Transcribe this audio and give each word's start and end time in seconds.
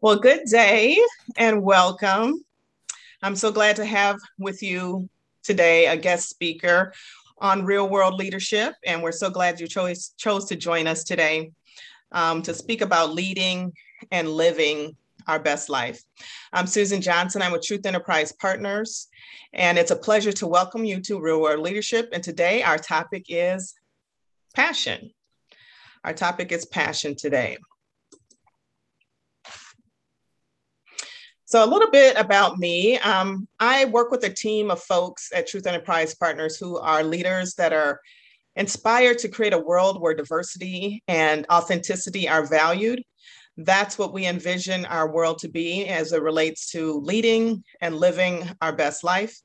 Well, 0.00 0.16
good 0.16 0.46
day 0.50 0.98
and 1.36 1.62
welcome. 1.62 2.44
I'm 3.22 3.36
so 3.36 3.52
glad 3.52 3.76
to 3.76 3.84
have 3.84 4.18
with 4.38 4.62
you 4.62 5.08
today 5.44 5.86
a 5.86 5.96
guest 5.96 6.28
speaker 6.28 6.92
on 7.38 7.64
real 7.64 7.88
world 7.88 8.14
leadership. 8.14 8.74
And 8.84 9.02
we're 9.02 9.12
so 9.12 9.30
glad 9.30 9.60
you 9.60 9.68
chose, 9.68 10.12
chose 10.16 10.46
to 10.46 10.56
join 10.56 10.86
us 10.86 11.04
today 11.04 11.52
um, 12.10 12.42
to 12.42 12.54
speak 12.54 12.80
about 12.80 13.14
leading 13.14 13.72
and 14.10 14.28
living 14.28 14.96
our 15.28 15.38
best 15.38 15.68
life. 15.68 16.02
I'm 16.52 16.66
Susan 16.66 17.00
Johnson. 17.00 17.42
I'm 17.42 17.52
with 17.52 17.62
Truth 17.62 17.86
Enterprise 17.86 18.32
Partners, 18.32 19.08
and 19.52 19.78
it's 19.78 19.92
a 19.92 19.96
pleasure 19.96 20.32
to 20.32 20.46
welcome 20.46 20.84
you 20.84 21.00
to 21.02 21.20
Real 21.20 21.40
World 21.40 21.60
Leadership. 21.60 22.08
And 22.12 22.22
today, 22.22 22.62
our 22.62 22.78
topic 22.78 23.26
is 23.28 23.74
passion. 24.54 25.12
Our 26.04 26.12
topic 26.12 26.50
is 26.50 26.64
passion 26.66 27.14
today. 27.14 27.58
So, 31.44 31.62
a 31.62 31.66
little 31.66 31.90
bit 31.90 32.16
about 32.16 32.58
me. 32.58 32.98
Um, 32.98 33.46
I 33.60 33.84
work 33.84 34.10
with 34.10 34.24
a 34.24 34.32
team 34.32 34.70
of 34.70 34.82
folks 34.82 35.30
at 35.34 35.46
Truth 35.46 35.66
Enterprise 35.66 36.14
Partners 36.14 36.56
who 36.56 36.78
are 36.78 37.04
leaders 37.04 37.54
that 37.54 37.72
are 37.72 38.00
inspired 38.56 39.18
to 39.18 39.28
create 39.28 39.52
a 39.52 39.58
world 39.58 40.00
where 40.00 40.14
diversity 40.14 41.02
and 41.06 41.46
authenticity 41.52 42.28
are 42.28 42.46
valued. 42.46 43.02
That's 43.56 43.98
what 43.98 44.12
we 44.12 44.26
envision 44.26 44.86
our 44.86 45.12
world 45.12 45.38
to 45.40 45.48
be 45.48 45.86
as 45.86 46.12
it 46.12 46.22
relates 46.22 46.70
to 46.72 46.98
leading 47.00 47.62
and 47.80 47.96
living 47.96 48.50
our 48.60 48.72
best 48.74 49.04
life. 49.04 49.38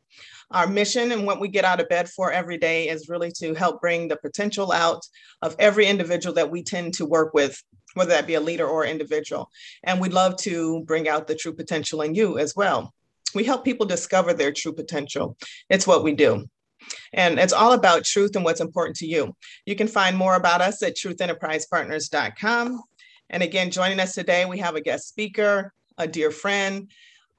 Our 0.52 0.68
mission 0.68 1.12
and 1.12 1.26
what 1.26 1.42
we 1.42 1.50
get 1.50 1.66
out 1.66 1.82
of 1.82 1.90
bed 1.90 2.10
for 2.10 2.32
every 2.32 2.58
day 2.58 2.88
is 2.88 3.10
really 3.10 3.32
to 3.34 3.54
help 3.54 3.82
bring 3.82 4.08
the 4.08 4.16
potential 4.16 4.72
out 4.72 5.06
of 5.42 5.56
every 5.60 5.88
individual 5.88 6.36
that 6.36 6.50
we 6.50 6.64
tend 6.64 6.94
to 6.96 7.06
work 7.06 7.34
with 7.34 7.62
whether 7.98 8.12
that 8.12 8.28
be 8.28 8.36
a 8.36 8.42
leader 8.42 8.66
or 8.68 8.86
individual. 8.86 9.50
And 9.84 10.00
we'd 10.00 10.14
love 10.14 10.38
to 10.38 10.84
bring 10.86 11.10
out 11.10 11.28
the 11.28 11.36
true 11.36 11.54
potential 11.54 12.02
in 12.02 12.16
you 12.16 12.38
as 12.38 12.56
well. 12.56 12.94
We 13.34 13.44
help 13.44 13.66
people 13.66 13.86
discover 13.86 14.34
their 14.34 14.52
true 14.52 14.74
potential. 14.74 15.36
It's 15.70 15.88
what 15.88 16.04
we 16.04 16.14
do. 16.14 16.48
And 17.12 17.40
it's 17.40 17.54
all 17.54 17.74
about 17.74 18.06
truth 18.06 18.36
and 18.36 18.46
what's 18.46 18.62
important 18.62 18.98
to 18.98 19.08
you. 19.08 19.36
You 19.66 19.76
can 19.76 19.88
find 19.88 20.16
more 20.16 20.36
about 20.36 20.62
us 20.62 20.82
at 20.84 20.96
truthenterprisepartners.com. 20.96 22.84
And 23.30 23.44
again, 23.44 23.72
joining 23.72 24.00
us 24.00 24.14
today, 24.14 24.46
we 24.46 24.60
have 24.60 24.76
a 24.76 24.82
guest 24.82 25.10
speaker, 25.10 25.74
a 25.98 26.08
dear 26.08 26.32
friend, 26.32 26.90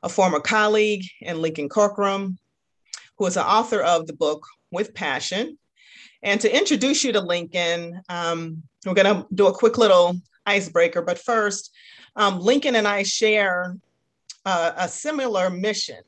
a 0.03 0.09
former 0.09 0.41
colleague 0.41 1.05
in 1.21 1.41
Lincoln 1.41 1.69
Corcoran, 1.69 2.39
who 3.19 3.27
is 3.27 3.35
the 3.35 3.47
author 3.47 3.81
of 3.81 4.07
the 4.07 4.13
book 4.13 4.47
With 4.71 4.95
Passion. 4.95 5.59
And 6.23 6.41
to 6.41 6.57
introduce 6.57 7.05
you 7.05 7.13
to 7.13 7.21
Lincoln, 7.21 8.01
um, 8.09 8.63
we're 8.87 8.95
going 8.95 9.15
to 9.15 9.27
do 9.35 9.47
a 9.47 9.53
quick 9.53 9.79
little 9.79 10.17
icebreaker. 10.47 11.03
But 11.03 11.19
first, 11.19 11.71
um, 12.17 12.41
Lincoln 12.41 12.77
and 12.77 12.89
I 12.89 13.03
share 13.03 13.77
uh, 14.45 14.73
a 14.77 14.89
similar 14.89 15.51
mission. 15.51 16.01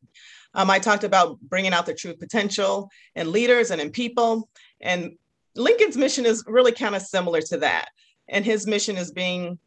Um, 0.55 0.70
I 0.70 0.78
talked 0.78 1.05
about 1.05 1.41
bringing 1.41 1.72
out 1.72 1.86
the 1.86 1.94
true 1.94 2.14
potential 2.14 2.91
in 3.14 3.30
leaders 3.30 3.70
and 3.70 3.80
in 3.80 3.91
people. 3.91 4.48
And 4.80 5.17
Lincoln's 5.55 5.97
mission 5.97 6.27
is 6.27 6.42
really 6.47 6.72
kind 6.72 6.97
of 6.97 7.02
similar 7.02 7.41
to 7.42 7.58
that. 7.58 7.91
And 8.28 8.45
his 8.45 8.67
mission 8.67 8.97
is 8.97 9.12
being 9.12 9.58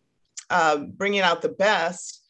uh, 0.50 0.78
bringing 0.78 1.22
out 1.22 1.41
the 1.41 1.50
best 1.50 2.22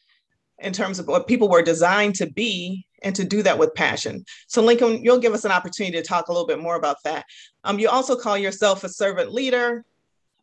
in 0.58 0.72
terms 0.72 0.98
of 0.98 1.08
what 1.08 1.26
people 1.26 1.48
were 1.48 1.62
designed 1.62 2.14
to 2.16 2.26
be 2.26 2.86
and 3.04 3.14
to 3.14 3.24
do 3.24 3.42
that 3.42 3.58
with 3.58 3.74
passion. 3.74 4.24
So, 4.48 4.62
Lincoln, 4.62 5.04
you'll 5.04 5.18
give 5.18 5.34
us 5.34 5.44
an 5.44 5.52
opportunity 5.52 5.96
to 5.96 6.02
talk 6.02 6.28
a 6.28 6.32
little 6.32 6.46
bit 6.46 6.58
more 6.58 6.76
about 6.76 6.96
that. 7.04 7.24
Um, 7.62 7.78
you 7.78 7.88
also 7.88 8.16
call 8.16 8.36
yourself 8.36 8.82
a 8.82 8.88
servant 8.88 9.32
leader, 9.32 9.84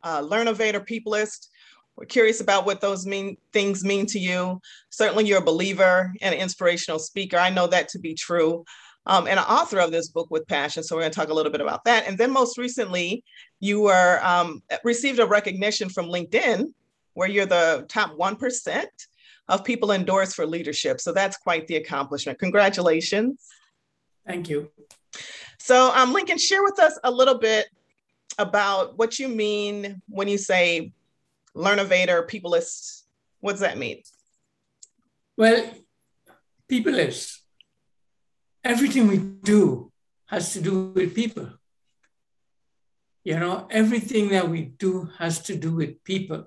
uh, 0.04 0.22
learnovator, 0.22 0.86
peopleist, 0.88 1.48
we're 1.96 2.06
curious 2.06 2.42
about 2.42 2.66
what 2.66 2.82
those 2.82 3.06
mean 3.06 3.38
things 3.54 3.84
mean 3.84 4.06
to 4.08 4.20
you. 4.20 4.62
Certainly, 4.90 5.26
you're 5.26 5.40
a 5.40 5.44
believer 5.44 6.12
and 6.22 6.34
an 6.34 6.42
inspirational 6.42 7.00
speaker. 7.00 7.38
I 7.38 7.50
know 7.50 7.68
that 7.68 7.90
to 7.90 8.00
be 8.00 8.14
true. 8.14 8.66
Um, 9.06 9.28
and 9.28 9.40
an 9.40 9.46
author 9.46 9.80
of 9.80 9.92
this 9.92 10.10
book 10.10 10.30
with 10.30 10.48
passion. 10.48 10.84
So 10.84 10.96
we're 10.96 11.02
going 11.02 11.12
to 11.12 11.20
talk 11.20 11.30
a 11.30 11.34
little 11.34 11.52
bit 11.52 11.62
about 11.62 11.84
that. 11.86 12.08
And 12.08 12.18
then 12.18 12.32
most 12.32 12.58
recently, 12.58 13.24
you 13.60 13.82
were 13.82 14.20
um, 14.24 14.62
received 14.84 15.20
a 15.20 15.26
recognition 15.26 15.90
from 15.90 16.06
LinkedIn, 16.06 16.68
where 17.14 17.28
you're 17.28 17.46
the 17.46 17.86
top 17.90 18.16
one 18.16 18.36
percent 18.36 18.90
of 19.52 19.66
people 19.66 19.92
endorsed 19.92 20.36
for 20.36 20.46
leadership. 20.48 21.02
So 21.02 21.12
that's 21.12 21.38
quite 21.38 21.68
the 21.68 21.76
accomplishment. 21.76 22.40
Congratulations. 22.40 23.46
Thank 24.26 24.50
you. 24.50 24.72
So, 25.60 25.94
um, 25.94 26.14
Lincoln, 26.14 26.38
share 26.38 26.64
with 26.64 26.80
us 26.80 26.98
a 27.04 27.12
little 27.12 27.38
bit 27.38 27.68
about 28.40 28.98
what 28.98 29.20
you 29.20 29.28
mean 29.28 30.02
when 30.08 30.28
you 30.30 30.38
say 30.38 30.94
learnovator, 31.56 32.28
peopleist? 32.28 33.04
What 33.42 33.52
does 33.52 33.60
that 33.60 33.78
mean? 33.78 34.02
Well, 35.36 35.70
peopleist. 36.72 37.40
Everything 38.64 39.08
we 39.08 39.18
do 39.18 39.92
has 40.28 40.54
to 40.54 40.62
do 40.62 40.94
with 40.96 41.14
people. 41.14 41.50
You 43.26 43.38
know, 43.38 43.68
everything 43.70 44.30
that 44.30 44.50
we 44.50 44.62
do 44.62 45.10
has 45.18 45.42
to 45.44 45.58
do 45.58 45.76
with 45.76 46.04
people. 46.06 46.46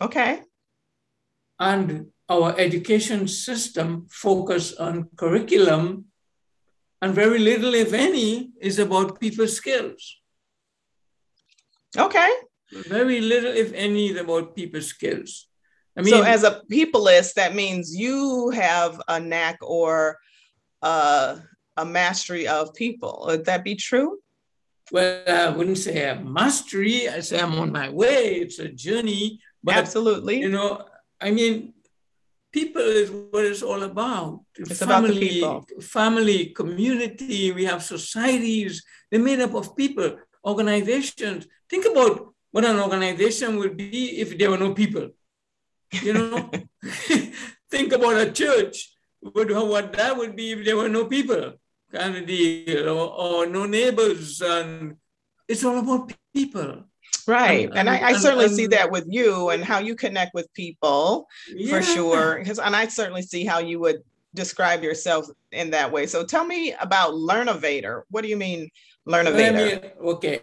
Okay. 0.00 0.42
And 1.58 2.11
our 2.28 2.58
education 2.58 3.28
system 3.28 4.06
focus 4.10 4.74
on 4.74 5.08
curriculum 5.16 6.06
and 7.00 7.14
very 7.14 7.38
little, 7.38 7.74
if 7.74 7.92
any, 7.92 8.50
is 8.60 8.78
about 8.78 9.20
people 9.20 9.48
skills. 9.48 10.20
Okay. 11.98 12.30
Very 12.88 13.20
little, 13.20 13.52
if 13.52 13.72
any, 13.72 14.10
is 14.10 14.20
about 14.20 14.54
people 14.54 14.80
skills. 14.80 15.48
I 15.96 16.02
mean, 16.02 16.14
so 16.14 16.22
as 16.22 16.44
a 16.44 16.62
peopleist, 16.70 17.34
that 17.34 17.54
means 17.54 17.94
you 17.94 18.50
have 18.50 19.00
a 19.08 19.20
knack 19.20 19.58
or 19.60 20.16
uh, 20.80 21.36
a 21.76 21.84
mastery 21.84 22.48
of 22.48 22.72
people. 22.72 23.24
Would 23.26 23.44
that 23.44 23.62
be 23.62 23.74
true? 23.74 24.18
Well, 24.90 25.22
I 25.28 25.48
wouldn't 25.50 25.78
say 25.78 26.08
a 26.08 26.20
mastery. 26.20 27.08
I 27.08 27.20
say 27.20 27.40
I'm 27.40 27.58
on 27.58 27.72
my 27.72 27.88
way. 27.90 28.36
It's 28.36 28.58
a 28.58 28.68
journey. 28.68 29.40
But, 29.62 29.74
Absolutely. 29.74 30.40
You 30.40 30.50
know, 30.50 30.86
I 31.20 31.30
mean, 31.30 31.74
people 32.52 32.82
is 32.82 33.10
what 33.10 33.44
it's 33.44 33.62
all 33.62 33.82
about. 33.82 34.40
It's 34.56 34.78
family, 34.78 35.40
about. 35.40 35.68
Family, 35.82 36.46
community. 36.46 37.52
We 37.52 37.64
have 37.64 37.82
societies. 37.82 38.84
They're 39.10 39.20
made 39.20 39.40
up 39.40 39.54
of 39.54 39.74
people, 39.74 40.18
organizations. 40.44 41.46
Think 41.68 41.86
about 41.86 42.34
what 42.50 42.64
an 42.64 42.78
organization 42.78 43.56
would 43.56 43.76
be 43.76 44.20
if 44.20 44.38
there 44.38 44.50
were 44.50 44.58
no 44.58 44.74
people. 44.74 45.10
You 46.02 46.12
know, 46.12 46.50
think 47.70 47.92
about 47.92 48.20
a 48.20 48.30
church. 48.30 48.90
What, 49.20 49.50
what 49.50 49.92
that 49.94 50.16
would 50.16 50.36
be 50.36 50.52
if 50.52 50.64
there 50.64 50.76
were 50.76 50.88
no 50.88 51.06
people, 51.06 51.54
kind 51.92 52.16
of 52.16 52.26
deal, 52.26 52.88
or, 52.88 53.08
or 53.08 53.46
no 53.46 53.66
neighbors. 53.66 54.40
And 54.42 54.96
it's 55.48 55.64
all 55.64 55.78
about 55.78 56.12
people. 56.34 56.84
Right. 57.26 57.68
And, 57.68 57.78
and, 57.78 57.90
I, 57.90 57.98
I 57.98 58.10
and, 58.10 58.18
certainly 58.18 58.46
and, 58.46 58.54
see 58.54 58.66
that 58.68 58.90
with 58.90 59.06
you 59.08 59.50
and 59.50 59.64
how 59.64 59.78
you 59.78 59.94
connect 59.94 60.34
with 60.34 60.52
people 60.54 61.28
yeah. 61.54 61.76
for 61.76 61.82
sure. 61.82 62.38
Because 62.38 62.58
and 62.58 62.74
I 62.74 62.88
certainly 62.88 63.22
see 63.22 63.44
how 63.44 63.60
you 63.60 63.78
would 63.80 64.02
describe 64.34 64.82
yourself 64.82 65.26
in 65.52 65.70
that 65.70 65.92
way. 65.92 66.06
So 66.06 66.24
tell 66.24 66.44
me 66.44 66.74
about 66.80 67.14
Learnovator. 67.14 68.02
What 68.10 68.22
do 68.22 68.28
you 68.28 68.36
mean 68.36 68.70
Learnovator? 69.06 69.96
okay. 70.00 70.40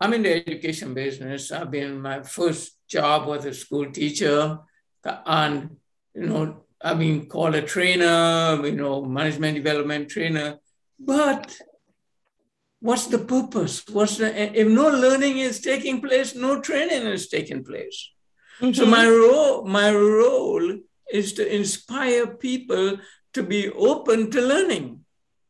I'm 0.00 0.12
in 0.14 0.22
the 0.24 0.34
education 0.34 0.94
business. 0.94 1.52
I've 1.52 1.70
been 1.70 2.00
my 2.00 2.22
first 2.22 2.76
job 2.88 3.28
was 3.28 3.44
a 3.44 3.54
school 3.54 3.86
teacher, 3.92 4.58
and 5.04 5.76
you 6.12 6.26
know 6.26 6.64
I've 6.82 6.98
been 6.98 7.26
called 7.26 7.54
a 7.54 7.62
trainer, 7.62 8.60
you 8.64 8.72
know, 8.72 9.04
management 9.04 9.54
development 9.54 10.08
trainer. 10.08 10.58
But 10.98 11.56
what's 12.82 13.06
the 13.06 13.18
purpose? 13.18 13.82
What's 13.88 14.18
the 14.18 14.28
if 14.60 14.68
no 14.68 14.88
learning 14.88 15.38
is 15.38 15.60
taking 15.60 16.00
place, 16.00 16.34
no 16.34 16.60
training 16.60 17.06
is 17.06 17.28
taking 17.28 17.64
place. 17.64 18.10
Mm-hmm. 18.60 18.74
So 18.74 18.86
my 18.86 19.08
role, 19.08 19.64
my 19.64 19.90
role 19.90 20.78
is 21.10 21.32
to 21.34 21.44
inspire 21.60 22.26
people 22.26 22.98
to 23.32 23.42
be 23.42 23.70
open 23.70 24.30
to 24.32 24.40
learning. 24.40 25.00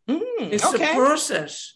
Mm, 0.08 0.52
it's 0.54 0.64
okay. 0.64 0.92
a 0.92 0.94
process 0.94 1.74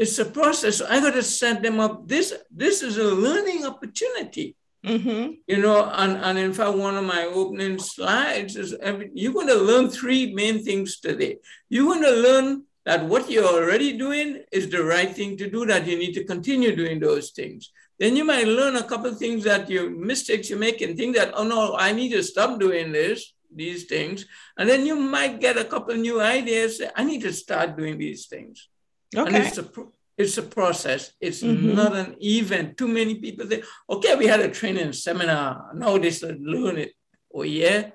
it's 0.00 0.18
a 0.18 0.24
process. 0.24 0.80
I 0.80 0.98
got 0.98 1.12
to 1.12 1.22
set 1.22 1.62
them 1.62 1.78
up. 1.78 2.08
This 2.08 2.32
this 2.50 2.82
is 2.82 2.96
a 2.96 3.04
learning 3.04 3.66
opportunity. 3.66 4.56
Mm-hmm. 4.84 5.32
You 5.46 5.58
know, 5.58 5.90
and, 5.92 6.16
and 6.16 6.38
in 6.38 6.54
fact, 6.54 6.78
one 6.78 6.96
of 6.96 7.04
my 7.04 7.24
opening 7.24 7.78
slides 7.78 8.56
is 8.56 8.74
you're 9.12 9.34
going 9.34 9.48
to 9.48 9.62
learn 9.70 9.90
three 9.90 10.32
main 10.32 10.64
things 10.64 11.00
today. 11.00 11.36
You're 11.68 11.84
going 11.84 12.02
to 12.02 12.16
learn 12.28 12.64
that 12.86 13.04
what 13.04 13.30
you're 13.30 13.44
already 13.44 13.96
doing 13.96 14.42
is 14.52 14.68
the 14.70 14.82
right 14.82 15.14
thing 15.14 15.36
to 15.36 15.50
do, 15.50 15.66
that 15.66 15.86
you 15.86 15.98
need 15.98 16.14
to 16.14 16.24
continue 16.24 16.74
doing 16.74 16.98
those 17.00 17.30
things. 17.30 17.70
Then 17.98 18.16
you 18.16 18.24
might 18.24 18.46
learn 18.46 18.76
a 18.76 18.82
couple 18.82 19.10
of 19.10 19.18
things 19.18 19.44
that 19.44 19.68
you 19.68 19.90
mistakes 19.90 20.48
you 20.48 20.56
make 20.56 20.80
and 20.80 20.96
think 20.96 21.16
that, 21.16 21.32
oh 21.34 21.44
no, 21.44 21.76
I 21.76 21.92
need 21.92 22.12
to 22.12 22.22
stop 22.22 22.58
doing 22.58 22.92
this, 22.92 23.34
these 23.54 23.84
things. 23.84 24.24
And 24.56 24.68
then 24.68 24.86
you 24.86 24.96
might 24.96 25.40
get 25.40 25.58
a 25.58 25.64
couple 25.64 25.94
new 25.96 26.20
ideas. 26.20 26.80
I 26.96 27.04
need 27.04 27.22
to 27.22 27.32
start 27.32 27.76
doing 27.76 27.98
these 27.98 28.26
things. 28.26 28.68
Okay. 29.14 29.34
And 29.34 29.44
it's 29.44 29.58
a, 29.58 29.68
It's 30.20 30.36
a 30.36 30.42
process. 30.42 31.12
It's 31.18 31.42
mm-hmm. 31.42 31.74
not 31.74 31.96
an 31.96 32.14
event. 32.20 32.76
Too 32.76 32.88
many 32.88 33.14
people 33.24 33.48
say, 33.48 33.62
okay, 33.88 34.14
we 34.16 34.26
had 34.26 34.40
a 34.40 34.50
training 34.50 34.92
seminar. 34.92 35.72
Now 35.74 35.96
they 35.96 36.10
should 36.10 36.40
learn 36.40 36.76
it. 36.76 36.92
Oh, 37.32 37.42
yeah. 37.42 37.90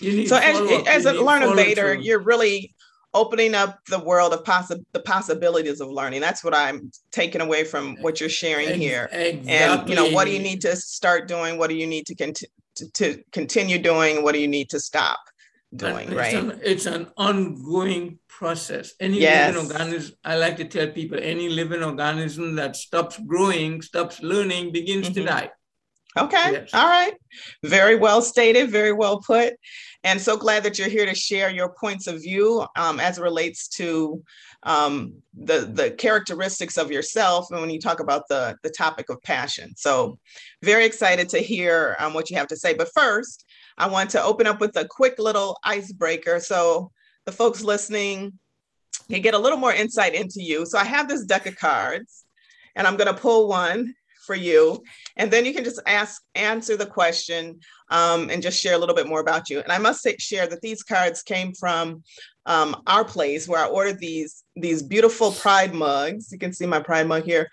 so 0.00 0.36
as, 0.36 0.56
as 0.88 1.04
a 1.04 1.12
learnovator, 1.12 1.92
you're 2.02 2.24
really 2.24 2.72
opening 3.14 3.54
up 3.54 3.84
the 3.86 3.98
world 3.98 4.32
of 4.32 4.44
possi- 4.44 4.84
the 4.92 5.00
possibilities 5.00 5.80
of 5.80 5.88
learning. 5.88 6.20
That's 6.20 6.44
what 6.44 6.54
I'm 6.54 6.90
taking 7.10 7.40
away 7.40 7.64
from 7.64 7.96
what 7.96 8.20
you're 8.20 8.28
sharing 8.28 8.78
here. 8.78 9.08
Exactly. 9.12 9.52
And 9.52 9.88
you 9.88 9.94
know, 9.96 10.10
what 10.10 10.26
do 10.26 10.32
you 10.32 10.38
need 10.38 10.60
to 10.62 10.76
start 10.76 11.28
doing? 11.28 11.58
What 11.58 11.70
do 11.70 11.76
you 11.76 11.86
need 11.86 12.06
to, 12.06 12.14
cont- 12.14 12.44
to, 12.94 13.22
continue 13.32 13.78
doing? 13.78 14.22
What 14.22 14.32
do 14.32 14.40
you 14.40 14.48
need 14.48 14.70
to 14.70 14.80
stop 14.80 15.18
doing? 15.74 16.08
It's 16.08 16.16
right. 16.16 16.34
An, 16.34 16.60
it's 16.62 16.86
an 16.86 17.08
ongoing 17.16 18.18
process. 18.28 18.94
Any 19.00 19.20
yes. 19.20 19.54
living 19.54 19.70
organism, 19.70 20.14
I 20.24 20.36
like 20.36 20.56
to 20.58 20.64
tell 20.64 20.88
people, 20.88 21.18
any 21.20 21.48
living 21.48 21.82
organism 21.82 22.54
that 22.56 22.76
stops 22.76 23.18
growing, 23.26 23.82
stops 23.82 24.22
learning, 24.22 24.72
begins 24.72 25.06
mm-hmm. 25.06 25.14
to 25.14 25.24
die. 25.24 25.50
Okay. 26.18 26.52
Yes. 26.52 26.70
All 26.74 26.86
right. 26.86 27.14
Very 27.62 27.96
well 27.96 28.20
stated. 28.20 28.70
Very 28.70 28.92
well 28.92 29.20
put. 29.20 29.54
And 30.02 30.20
so 30.20 30.36
glad 30.36 30.62
that 30.64 30.78
you're 30.78 30.88
here 30.88 31.06
to 31.06 31.14
share 31.14 31.50
your 31.50 31.74
points 31.78 32.06
of 32.06 32.22
view 32.22 32.66
um, 32.76 32.98
as 32.98 33.18
it 33.18 33.22
relates 33.22 33.68
to 33.68 34.22
um, 34.62 35.14
the, 35.34 35.70
the 35.72 35.90
characteristics 35.92 36.76
of 36.76 36.90
yourself 36.90 37.50
and 37.50 37.60
when 37.60 37.70
you 37.70 37.80
talk 37.80 38.00
about 38.00 38.28
the, 38.28 38.56
the 38.62 38.70
topic 38.70 39.08
of 39.08 39.22
passion. 39.22 39.72
So, 39.76 40.18
very 40.62 40.84
excited 40.84 41.28
to 41.30 41.38
hear 41.38 41.96
um, 41.98 42.12
what 42.12 42.30
you 42.30 42.36
have 42.36 42.48
to 42.48 42.56
say. 42.56 42.74
But 42.74 42.90
first, 42.94 43.44
I 43.78 43.88
want 43.88 44.10
to 44.10 44.22
open 44.22 44.46
up 44.46 44.60
with 44.60 44.76
a 44.76 44.86
quick 44.86 45.18
little 45.18 45.58
icebreaker. 45.64 46.40
So, 46.40 46.90
the 47.26 47.32
folks 47.32 47.62
listening 47.62 48.38
can 49.10 49.22
get 49.22 49.34
a 49.34 49.38
little 49.38 49.58
more 49.58 49.72
insight 49.72 50.14
into 50.14 50.42
you. 50.42 50.66
So, 50.66 50.78
I 50.78 50.84
have 50.84 51.08
this 51.08 51.24
deck 51.24 51.46
of 51.46 51.56
cards, 51.56 52.24
and 52.74 52.86
I'm 52.86 52.96
going 52.96 53.14
to 53.14 53.20
pull 53.20 53.48
one 53.48 53.94
for 54.30 54.36
you. 54.36 54.80
And 55.16 55.28
then 55.28 55.44
you 55.44 55.52
can 55.52 55.64
just 55.64 55.80
ask, 55.88 56.22
answer 56.36 56.76
the 56.76 56.86
question 56.86 57.58
um, 57.90 58.30
and 58.30 58.40
just 58.40 58.60
share 58.60 58.74
a 58.76 58.78
little 58.78 58.94
bit 58.94 59.08
more 59.08 59.18
about 59.18 59.50
you. 59.50 59.58
And 59.58 59.72
I 59.72 59.78
must 59.78 60.02
say, 60.02 60.14
share 60.18 60.46
that 60.46 60.60
these 60.60 60.84
cards 60.84 61.24
came 61.24 61.52
from 61.52 62.04
um, 62.46 62.80
our 62.86 63.04
place 63.04 63.48
where 63.48 63.58
I 63.58 63.66
ordered 63.66 63.98
these, 63.98 64.44
these 64.54 64.84
beautiful 64.84 65.32
pride 65.32 65.74
mugs. 65.74 66.30
You 66.30 66.38
can 66.38 66.52
see 66.52 66.64
my 66.64 66.78
pride 66.78 67.08
mug 67.08 67.24
here. 67.24 67.48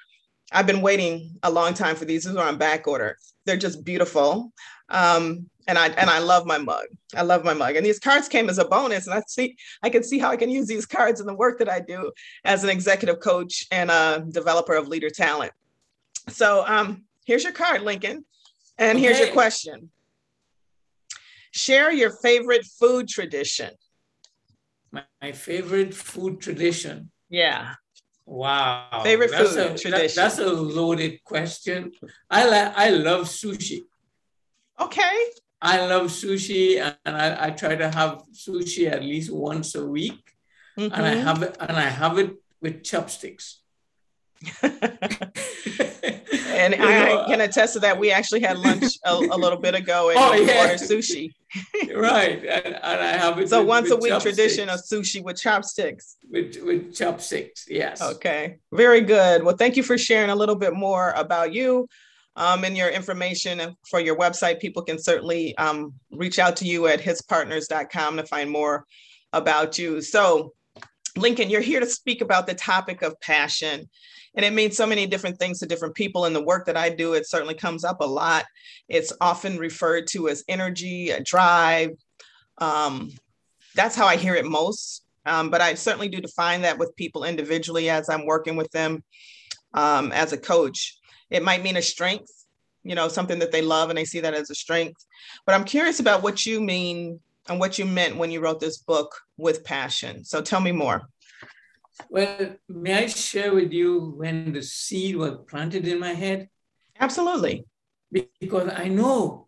I've 0.52 0.68
been 0.68 0.84
waiting 0.84 1.40
a 1.42 1.50
long 1.50 1.74
time 1.74 1.96
for 1.96 2.06
these. 2.06 2.26
These 2.26 2.36
are 2.36 2.48
on 2.48 2.60
back 2.60 2.88
order. 2.88 3.18
They're 3.48 3.58
just 3.58 3.84
beautiful. 3.84 4.54
Um, 4.90 5.50
and 5.68 5.80
I 5.80 5.88
and 5.88 6.10
I 6.12 6.20
love 6.20 6.46
my 6.46 6.60
mug. 6.60 6.86
I 7.16 7.24
love 7.24 7.44
my 7.44 7.54
mug. 7.54 7.76
And 7.76 7.86
these 7.86 8.00
cards 8.00 8.30
came 8.30 8.50
as 8.50 8.60
a 8.60 8.66
bonus. 8.66 9.08
And 9.08 9.16
I 9.16 9.22
see 9.28 9.58
I 9.84 9.90
can 9.90 10.04
see 10.04 10.20
how 10.20 10.30
I 10.30 10.38
can 10.38 10.50
use 10.50 10.68
these 10.68 10.86
cards 10.86 11.20
in 11.20 11.28
the 11.28 11.34
work 11.34 11.60
that 11.60 11.70
I 11.70 11.82
do 11.82 12.12
as 12.46 12.64
an 12.64 12.70
executive 12.70 13.20
coach 13.20 13.66
and 13.72 13.92
a 13.92 14.24
developer 14.30 14.76
of 14.76 14.88
leader 14.88 15.10
talent. 15.10 15.52
So 16.30 16.64
um, 16.68 17.04
here's 17.26 17.44
your 17.44 17.54
card, 17.54 17.82
Lincoln. 17.82 18.26
And 18.78 18.98
okay. 18.98 19.08
here's 19.08 19.20
your 19.20 19.32
question. 19.32 19.90
Share 21.52 21.92
your 21.92 22.12
favorite 22.12 22.66
food 22.66 23.08
tradition. 23.08 23.72
My, 24.92 25.04
my 25.22 25.32
favorite 25.32 25.94
food 25.94 26.40
tradition. 26.40 27.12
Yeah. 27.30 27.74
Wow. 28.26 29.02
Favorite 29.04 29.32
that's 29.32 29.56
food 29.56 29.60
a, 29.60 29.78
tradition. 29.78 29.92
That, 29.92 30.16
that's 30.16 30.40
a 30.40 30.48
loaded 30.48 31.24
question. 31.24 31.94
I 32.30 32.48
like 32.48 32.78
I 32.78 32.90
love 32.90 33.22
sushi. 33.22 33.82
Okay. 34.80 35.24
I 35.62 35.88
love 35.88 36.08
sushi 36.08 36.80
and 36.80 37.18
I, 37.18 37.48
I 37.48 37.50
try 37.52 37.76
to 37.76 37.90
have 37.90 38.22
sushi 38.32 38.92
at 38.92 39.02
least 39.02 39.34
once 39.34 39.74
a 39.76 39.86
week. 39.86 40.36
Mm-hmm. 40.78 40.94
And 40.94 41.06
I 41.06 41.16
mm-hmm. 41.16 41.28
have 41.28 41.44
it 41.44 41.58
and 41.60 41.78
I 41.78 41.90
have 41.90 42.18
it 42.20 42.36
with 42.62 42.84
chopsticks. 42.84 43.62
and 46.57 46.75
I 46.75 47.25
can 47.28 47.42
attest 47.42 47.74
to 47.74 47.80
that. 47.80 47.98
We 47.98 48.12
actually 48.12 48.42
had 48.42 48.57
lunch 48.57 48.98
a, 49.06 49.13
a 49.13 49.38
little 49.38 49.57
bit 49.57 49.75
ago 49.75 50.10
and 50.10 50.18
oh, 50.22 50.34
yeah. 50.34 50.62
ordered 50.62 50.80
sushi. 50.80 51.31
right, 51.95 52.39
and, 52.39 52.66
and, 52.66 52.75
I 52.84 53.18
have 53.18 53.39
it. 53.39 53.50
So 53.50 53.60
with, 53.60 53.68
once 53.68 53.89
with 53.89 54.00
a 54.00 54.01
week 54.01 54.12
chopsticks. 54.12 54.36
tradition 54.36 54.69
of 54.69 54.80
sushi 54.81 55.24
with 55.24 55.39
chopsticks. 55.39 56.18
With 56.30 56.57
with 56.63 56.94
chopsticks, 56.94 57.66
yes. 57.69 58.01
Okay, 58.01 58.57
very 58.72 59.01
good. 59.01 59.44
Well, 59.44 59.56
thank 59.56 59.78
you 59.78 59.84
for 59.84 59.98
sharing 59.98 60.30
a 60.30 60.36
little 60.36 60.56
bit 60.56 60.74
more 60.74 61.12
about 61.12 61.54
you. 61.54 61.88
Um, 62.36 62.63
and 62.66 62.78
your 62.78 62.90
information 62.90 63.75
for 63.90 64.00
your 64.00 64.16
website, 64.16 64.60
people 64.60 64.83
can 64.83 65.00
certainly 65.00 65.57
um, 65.57 65.94
reach 66.12 66.38
out 66.38 66.56
to 66.57 66.66
you 66.66 66.86
at 66.86 67.01
hispartners.com 67.01 68.18
to 68.18 68.24
find 68.28 68.51
more 68.51 68.86
about 69.33 69.80
you. 69.80 70.01
So, 70.01 70.54
Lincoln, 71.16 71.50
you're 71.50 71.62
here 71.62 71.80
to 71.80 71.88
speak 71.88 72.22
about 72.22 72.45
the 72.45 72.54
topic 72.54 73.01
of 73.01 73.19
passion 73.22 73.90
and 74.38 74.45
it 74.45 74.54
means 74.54 74.78
so 74.78 74.86
many 74.86 75.07
different 75.07 75.39
things 75.39 75.60
to 75.60 75.66
different 75.66 75.95
people 75.95 76.25
in 76.25 76.34
the 76.34 76.42
work 76.42 76.66
that 76.68 76.78
i 76.78 76.89
do 76.89 77.13
it 77.13 77.28
certainly 77.28 77.56
comes 77.56 77.84
up 77.84 78.00
a 78.00 78.06
lot. 78.06 78.45
It's 78.88 79.12
often 79.19 79.57
referred 79.57 80.07
to 80.10 80.30
as 80.30 80.45
energy 80.48 81.10
a 81.10 81.22
drive. 81.22 81.92
Um, 82.60 83.12
that's 83.75 83.95
how 83.95 84.06
i 84.06 84.16
hear 84.16 84.36
it 84.36 84.45
most. 84.45 85.04
Um, 85.25 85.50
but 85.50 85.60
i 85.60 85.74
certainly 85.74 86.07
do 86.07 86.22
define 86.22 86.62
that 86.62 86.78
with 86.78 86.95
people 86.95 87.25
individually 87.25 87.89
as 87.89 88.10
i'm 88.10 88.25
working 88.25 88.56
with 88.56 88.72
them 88.72 89.04
um, 89.74 90.12
as 90.13 90.31
a 90.31 90.38
coach. 90.38 90.98
It 91.30 91.44
might 91.44 91.63
mean 91.63 91.75
a 91.78 91.81
strength 91.81 92.31
you 92.83 92.95
know 92.95 93.10
something 93.10 93.40
that 93.40 93.51
they 93.51 93.62
love 93.62 93.90
and 93.90 93.98
they 93.98 94.06
see 94.06 94.22
that 94.22 94.33
as 94.33 94.50
a 94.50 94.56
strength. 94.56 95.06
But 95.45 95.56
i'm 95.56 95.66
curious 95.66 96.00
about 96.00 96.24
what 96.24 96.45
you 96.45 96.62
mean 96.62 97.19
and 97.50 97.60
what 97.60 97.80
you 97.80 97.86
meant 97.86 98.18
when 98.18 98.30
you 98.30 98.42
wrote 98.42 98.60
this 98.60 98.78
book 98.78 99.22
with 99.38 99.63
passion. 99.63 100.25
So 100.25 100.42
tell 100.42 100.60
me 100.60 100.72
more 100.72 101.10
well, 102.10 102.56
may 102.68 103.06
I 103.06 103.08
share 103.08 103.54
with 103.54 103.72
you 103.72 104.14
when 104.18 104.54
the 104.54 104.62
seed 104.62 105.16
was 105.16 105.38
planted 105.48 105.88
in 105.88 106.00
my 106.00 106.14
head? 106.14 106.50
Absolutely. 107.00 107.66
Because 108.40 108.72
I 108.74 108.88
know 108.88 109.48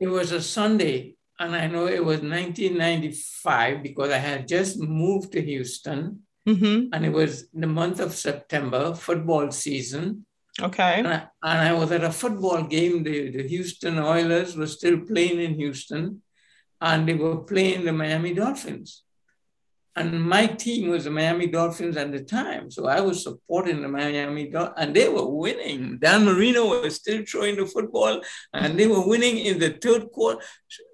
it 0.00 0.08
was 0.08 0.32
a 0.32 0.42
Sunday 0.42 1.16
and 1.38 1.54
I 1.54 1.66
know 1.66 1.86
it 1.86 2.04
was 2.04 2.20
1995 2.20 3.82
because 3.82 4.10
I 4.10 4.18
had 4.18 4.48
just 4.48 4.80
moved 4.80 5.32
to 5.32 5.42
Houston 5.42 6.22
mm-hmm. 6.48 6.88
and 6.92 7.04
it 7.04 7.12
was 7.12 7.48
the 7.52 7.66
month 7.66 8.00
of 8.00 8.14
September, 8.14 8.94
football 8.94 9.50
season. 9.50 10.24
Okay. 10.60 10.94
And 10.98 11.08
I, 11.08 11.28
and 11.42 11.68
I 11.68 11.72
was 11.74 11.92
at 11.92 12.04
a 12.04 12.12
football 12.12 12.62
game. 12.62 13.02
The, 13.02 13.30
the 13.30 13.48
Houston 13.48 13.98
Oilers 13.98 14.56
were 14.56 14.66
still 14.66 15.00
playing 15.00 15.40
in 15.40 15.54
Houston 15.54 16.22
and 16.80 17.06
they 17.06 17.14
were 17.14 17.38
playing 17.38 17.84
the 17.84 17.92
Miami 17.92 18.32
Dolphins. 18.32 19.02
And 19.96 20.22
my 20.22 20.46
team 20.46 20.90
was 20.90 21.04
the 21.04 21.10
Miami 21.10 21.46
Dolphins 21.46 21.96
at 21.96 22.12
the 22.12 22.20
time. 22.20 22.70
So 22.70 22.86
I 22.86 23.00
was 23.00 23.22
supporting 23.22 23.80
the 23.80 23.88
Miami 23.88 24.46
Dolphins, 24.50 24.74
and 24.76 24.94
they 24.94 25.08
were 25.08 25.26
winning. 25.26 25.96
Dan 25.98 26.26
Marino 26.26 26.66
was 26.82 26.96
still 26.96 27.24
throwing 27.24 27.56
the 27.56 27.64
football, 27.64 28.20
and 28.52 28.78
they 28.78 28.86
were 28.86 29.06
winning 29.06 29.38
in 29.38 29.58
the 29.58 29.70
third 29.70 30.10
quarter. 30.12 30.40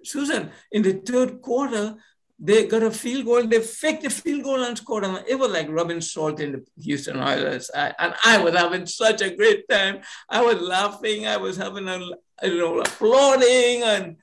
Susan, 0.04 0.52
in 0.70 0.82
the 0.82 0.92
third 0.92 1.42
quarter, 1.42 1.96
they 2.38 2.66
got 2.66 2.84
a 2.84 2.92
field 2.92 3.24
goal. 3.24 3.44
They 3.44 3.60
faked 3.60 4.04
the 4.04 4.10
field 4.10 4.44
goal 4.44 4.62
and 4.62 4.78
scored. 4.78 5.04
And 5.04 5.24
it 5.28 5.36
was 5.36 5.50
like 5.50 5.68
rubbing 5.68 6.00
salt 6.00 6.38
in 6.38 6.52
the 6.52 6.66
Houston 6.80 7.18
Oilers. 7.18 7.72
I, 7.74 7.92
and 7.98 8.14
I 8.24 8.38
was 8.38 8.54
having 8.54 8.86
such 8.86 9.20
a 9.20 9.34
great 9.34 9.68
time. 9.68 10.00
I 10.28 10.42
was 10.42 10.60
laughing. 10.60 11.26
I 11.26 11.38
was 11.38 11.56
having 11.56 11.88
a, 11.88 11.98
you 12.44 12.58
know, 12.58 12.80
applauding. 12.80 13.82
And, 13.82 14.16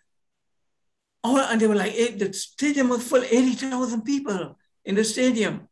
oh, 1.24 1.48
and 1.50 1.60
they 1.60 1.68
were 1.68 1.76
like, 1.76 1.94
the 2.18 2.32
stadium 2.32 2.90
was 2.90 3.06
full, 3.08 3.24
80,000 3.24 4.04
people 4.04 4.56
in 4.90 4.96
the 4.96 5.04
stadium. 5.04 5.68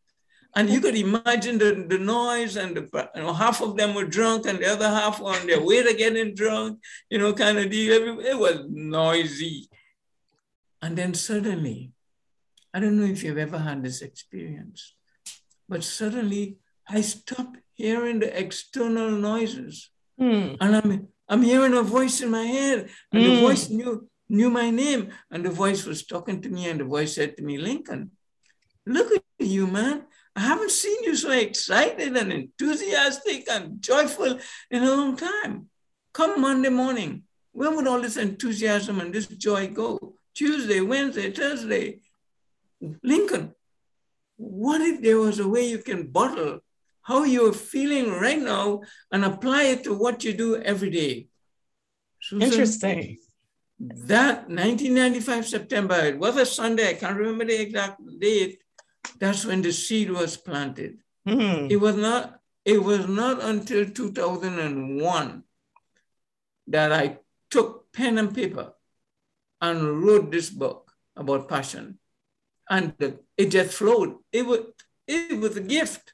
And 0.55 0.69
you 0.69 0.79
could 0.79 0.95
imagine 0.95 1.57
the, 1.57 1.85
the 1.89 1.97
noise 1.97 2.55
and 2.55 2.77
the, 2.77 3.09
you 3.15 3.21
know, 3.21 3.33
half 3.33 3.61
of 3.61 3.75
them 3.75 3.95
were 3.95 4.05
drunk 4.05 4.45
and 4.45 4.59
the 4.59 4.71
other 4.71 4.87
half 4.87 5.19
were 5.19 5.31
on 5.31 5.47
their 5.47 5.61
way 5.61 5.83
to 5.83 5.93
getting 5.93 6.35
drunk, 6.35 6.79
you 7.09 7.17
know, 7.17 7.33
kind 7.33 7.57
of 7.57 7.69
deal. 7.69 8.19
It 8.19 8.37
was 8.37 8.57
noisy. 8.69 9.69
And 10.81 10.95
then 10.95 11.13
suddenly, 11.15 11.91
I 12.73 12.79
don't 12.79 12.97
know 12.99 13.05
if 13.05 13.23
you've 13.23 13.45
ever 13.47 13.57
had 13.57 13.83
this 13.83 14.01
experience, 14.01 14.93
but 15.67 15.83
suddenly 15.83 16.57
I 16.87 17.01
stopped 17.01 17.57
hearing 17.73 18.19
the 18.19 18.31
external 18.39 19.09
noises. 19.11 19.89
Mm. 20.21 20.57
And 20.61 20.75
I'm, 20.75 21.07
I'm 21.27 21.41
hearing 21.41 21.73
a 21.73 21.81
voice 21.81 22.21
in 22.21 22.29
my 22.29 22.45
head, 22.45 22.89
and 23.11 23.21
mm. 23.21 23.25
the 23.25 23.35
hmm. 23.35 23.41
voice 23.41 23.69
knew, 23.69 24.07
knew 24.29 24.49
my 24.49 24.69
name, 24.69 25.09
and 25.29 25.45
the 25.45 25.49
voice 25.49 25.85
was 25.85 26.05
talking 26.05 26.41
to 26.41 26.49
me, 26.49 26.69
and 26.69 26.79
the 26.79 26.85
voice 26.85 27.13
said 27.15 27.35
to 27.37 27.43
me, 27.43 27.57
Lincoln, 27.57 28.11
Look 28.87 29.11
at 29.11 29.23
you, 29.39 29.67
man. 29.67 30.03
I 30.33 30.39
haven't 30.39 30.71
seen 30.71 31.03
you 31.03 31.15
so 31.15 31.31
excited 31.31 32.15
and 32.15 32.31
enthusiastic 32.31 33.49
and 33.51 33.81
joyful 33.81 34.39
in 34.71 34.83
a 34.83 34.95
long 34.95 35.17
time. 35.17 35.67
Come 36.13 36.39
Monday 36.39 36.69
morning. 36.69 37.23
Where 37.51 37.71
would 37.71 37.85
all 37.85 38.01
this 38.01 38.15
enthusiasm 38.15 39.01
and 39.01 39.13
this 39.13 39.27
joy 39.27 39.67
go? 39.67 40.13
Tuesday, 40.33 40.79
Wednesday, 40.79 41.31
Thursday. 41.31 42.01
Lincoln, 43.03 43.53
what 44.37 44.79
if 44.79 45.01
there 45.01 45.17
was 45.17 45.39
a 45.39 45.47
way 45.47 45.67
you 45.67 45.79
can 45.79 46.07
bottle 46.07 46.59
how 47.01 47.23
you're 47.23 47.53
feeling 47.53 48.11
right 48.11 48.41
now 48.41 48.81
and 49.11 49.25
apply 49.25 49.63
it 49.63 49.83
to 49.83 49.93
what 49.93 50.23
you 50.23 50.33
do 50.33 50.61
every 50.61 50.91
day? 50.91 51.27
Susan, 52.21 52.47
Interesting. 52.47 53.17
That 53.79 54.47
1995 54.47 55.47
September, 55.47 55.95
it 55.95 56.17
was 56.17 56.37
a 56.37 56.45
Sunday, 56.45 56.89
I 56.89 56.93
can't 56.93 57.17
remember 57.17 57.45
the 57.45 57.61
exact 57.61 57.99
date, 58.19 58.59
that's 59.19 59.45
when 59.45 59.61
the 59.61 59.71
seed 59.71 60.11
was 60.11 60.37
planted. 60.37 60.99
Mm. 61.27 61.69
It 61.71 61.77
was 61.77 61.95
not. 61.95 62.39
It 62.65 62.83
was 62.83 63.07
not 63.07 63.41
until 63.41 63.89
2001 63.89 65.43
that 66.67 66.91
I 66.91 67.19
took 67.49 67.91
pen 67.93 68.17
and 68.17 68.35
paper 68.35 68.73
and 69.61 70.03
wrote 70.03 70.31
this 70.31 70.49
book 70.49 70.91
about 71.15 71.47
passion, 71.47 71.99
and 72.69 72.93
it 73.37 73.45
just 73.47 73.77
flowed. 73.77 74.17
It 74.31 74.45
was. 74.45 74.59
It 75.07 75.39
was 75.39 75.55
a 75.55 75.61
gift. 75.61 76.13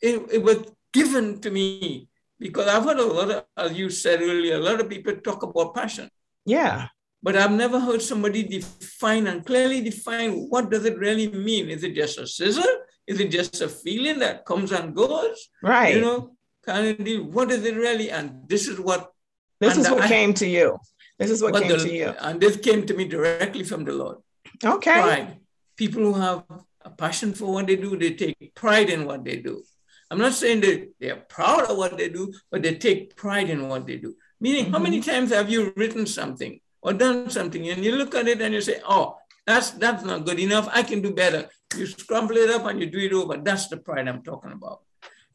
It, 0.00 0.22
it 0.32 0.42
was 0.42 0.64
given 0.92 1.40
to 1.40 1.50
me 1.50 2.08
because 2.38 2.66
I've 2.68 2.84
heard 2.84 2.98
a 2.98 3.04
lot 3.04 3.30
of, 3.30 3.44
as 3.56 3.72
you 3.76 3.90
said 3.90 4.22
earlier, 4.22 4.56
a 4.56 4.60
lot 4.60 4.80
of 4.80 4.88
people 4.88 5.14
talk 5.16 5.42
about 5.42 5.74
passion. 5.74 6.08
Yeah. 6.46 6.88
But 7.22 7.36
I've 7.36 7.52
never 7.52 7.78
heard 7.78 8.00
somebody 8.00 8.42
define 8.42 9.26
and 9.26 9.44
clearly 9.44 9.82
define 9.82 10.48
what 10.48 10.70
does 10.70 10.84
it 10.84 10.98
really 10.98 11.28
mean. 11.28 11.68
Is 11.68 11.84
it 11.84 11.94
just 11.94 12.18
a 12.18 12.26
scissor? 12.26 12.70
Is 13.06 13.20
it 13.20 13.30
just 13.30 13.60
a 13.60 13.68
feeling 13.68 14.20
that 14.20 14.46
comes 14.46 14.72
and 14.72 14.94
goes? 14.94 15.48
Right. 15.62 15.94
You 15.94 16.00
know, 16.00 16.36
kind 16.64 16.98
of 16.98 17.26
what 17.26 17.50
is 17.50 17.64
it 17.64 17.76
really? 17.76 18.10
And 18.10 18.48
this 18.48 18.68
is 18.68 18.80
what 18.80 19.12
this 19.60 19.76
is 19.76 19.90
what 19.90 20.02
I, 20.02 20.08
came 20.08 20.32
to 20.34 20.46
you. 20.46 20.78
This 21.18 21.30
is 21.30 21.42
what, 21.42 21.52
what 21.52 21.62
came 21.62 21.72
the, 21.72 21.78
to 21.78 21.92
you. 21.92 22.14
And 22.20 22.40
this 22.40 22.56
came 22.56 22.86
to 22.86 22.94
me 22.94 23.04
directly 23.04 23.64
from 23.64 23.84
the 23.84 23.92
Lord. 23.92 24.16
Okay. 24.64 24.92
Pride. 24.92 25.36
People 25.76 26.02
who 26.02 26.14
have 26.14 26.44
a 26.82 26.90
passion 26.90 27.34
for 27.34 27.52
what 27.52 27.66
they 27.66 27.76
do, 27.76 27.96
they 27.96 28.14
take 28.14 28.54
pride 28.54 28.88
in 28.88 29.04
what 29.04 29.24
they 29.24 29.36
do. 29.36 29.62
I'm 30.10 30.18
not 30.18 30.32
saying 30.32 30.62
that 30.62 30.92
they're 30.98 31.16
proud 31.16 31.70
of 31.70 31.76
what 31.76 31.96
they 31.98 32.08
do, 32.08 32.32
but 32.50 32.62
they 32.62 32.74
take 32.76 33.14
pride 33.14 33.50
in 33.50 33.68
what 33.68 33.86
they 33.86 33.96
do. 33.96 34.16
Meaning, 34.40 34.64
mm-hmm. 34.64 34.72
how 34.72 34.78
many 34.78 35.00
mm-hmm. 35.00 35.10
times 35.10 35.30
have 35.30 35.50
you 35.50 35.72
written 35.76 36.06
something 36.06 36.58
or 36.82 36.92
done 36.92 37.30
something 37.30 37.68
and 37.68 37.84
you 37.84 37.96
look 37.96 38.14
at 38.14 38.28
it 38.28 38.40
and 38.40 38.54
you 38.54 38.60
say, 38.60 38.80
oh, 38.88 39.16
that's 39.46 39.70
that's 39.72 40.04
not 40.04 40.24
good 40.24 40.38
enough. 40.38 40.68
I 40.72 40.82
can 40.82 41.00
do 41.00 41.12
better. 41.12 41.48
You 41.76 41.86
scramble 41.86 42.36
it 42.36 42.50
up 42.50 42.66
and 42.66 42.80
you 42.80 42.86
do 42.86 42.98
it 42.98 43.12
over. 43.12 43.36
That's 43.36 43.68
the 43.68 43.76
pride 43.76 44.08
I'm 44.08 44.22
talking 44.22 44.52
about. 44.52 44.82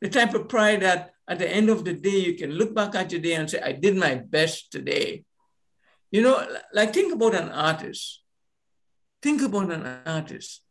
The 0.01 0.09
type 0.09 0.33
of 0.33 0.47
pride 0.47 0.81
that 0.81 1.13
at 1.27 1.39
the 1.39 1.49
end 1.49 1.69
of 1.69 1.83
the 1.83 1.93
day, 1.93 2.19
you 2.19 2.35
can 2.35 2.51
look 2.51 2.75
back 2.75 2.95
at 2.95 3.11
your 3.11 3.21
day 3.21 3.33
and 3.33 3.49
say, 3.49 3.59
I 3.59 3.71
did 3.71 3.95
my 3.95 4.15
best 4.15 4.71
today. 4.71 5.23
You 6.11 6.21
know, 6.21 6.47
like 6.73 6.93
think 6.93 7.13
about 7.13 7.35
an 7.35 7.49
artist. 7.49 8.21
Think 9.21 9.41
about 9.41 9.71
an 9.71 9.85
artist. 10.05 10.61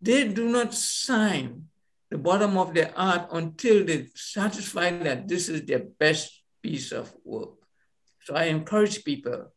They 0.00 0.26
do 0.28 0.48
not 0.48 0.72
sign 0.72 1.66
the 2.10 2.18
bottom 2.18 2.56
of 2.56 2.74
their 2.74 2.92
art 2.96 3.28
until 3.32 3.84
they 3.84 4.06
satisfy 4.14 4.90
that 4.90 5.28
this 5.28 5.48
is 5.48 5.64
their 5.64 5.84
best 5.98 6.42
piece 6.62 6.92
of 6.92 7.14
work. 7.24 7.50
So 8.22 8.34
I 8.34 8.44
encourage 8.44 9.04
people, 9.04 9.52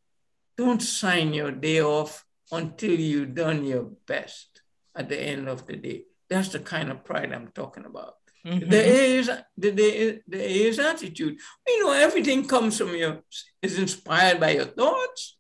don't 0.57 0.81
sign 0.81 1.33
your 1.33 1.51
day 1.51 1.81
off 1.81 2.25
until 2.51 3.00
you've 3.00 3.36
done 3.36 3.65
your 3.65 3.91
best 4.07 4.62
at 4.95 5.10
the 5.10 5.19
end 5.19 5.48
of 5.48 5.65
the 5.65 5.75
day. 5.75 6.03
That's 6.29 6.50
the 6.50 6.60
kind 6.60 6.91
of 6.91 7.03
pride 7.03 7.31
I'm 7.33 7.50
talking 7.50 7.86
about. 7.86 8.15
Mm-hmm. 8.45 8.69
There 8.69 8.86
is 8.86 9.31
the 9.57 9.69
there, 9.72 10.19
there 10.27 10.48
is 10.67 10.77
attitude. 10.77 11.38
You 11.67 11.83
know, 11.83 11.93
everything 11.93 12.45
comes 12.45 12.77
from 12.77 12.95
your 12.95 13.22
is 13.62 13.79
inspired 13.79 14.39
by 14.39 14.51
your 14.51 14.65
thoughts. 14.65 15.38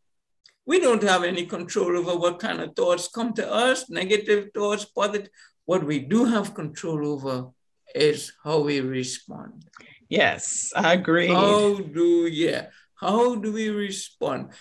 We 0.65 0.79
don't 0.79 1.03
have 1.03 1.23
any 1.25 1.45
control 1.45 1.97
over 1.97 2.17
what 2.17 2.39
kind 2.39 2.61
of 2.61 2.73
thoughts 2.75 3.09
come 3.09 3.33
to 3.33 3.51
us, 3.51 3.89
negative 3.89 4.51
thoughts, 4.53 4.85
positive. 4.85 5.29
What 5.65 5.83
we 5.83 5.99
do 5.99 6.23
have 6.25 6.53
control 6.53 7.05
over 7.05 7.49
is 7.93 8.31
how 8.43 8.59
we 8.59 8.79
respond. 8.79 9.65
Yes, 10.07 10.71
I 10.75 10.93
agree. 10.93 11.27
How 11.27 11.75
do 11.75 12.27
yeah? 12.27 12.67
How 12.95 13.35
do 13.35 13.51
we 13.51 13.69
respond? 13.69 14.51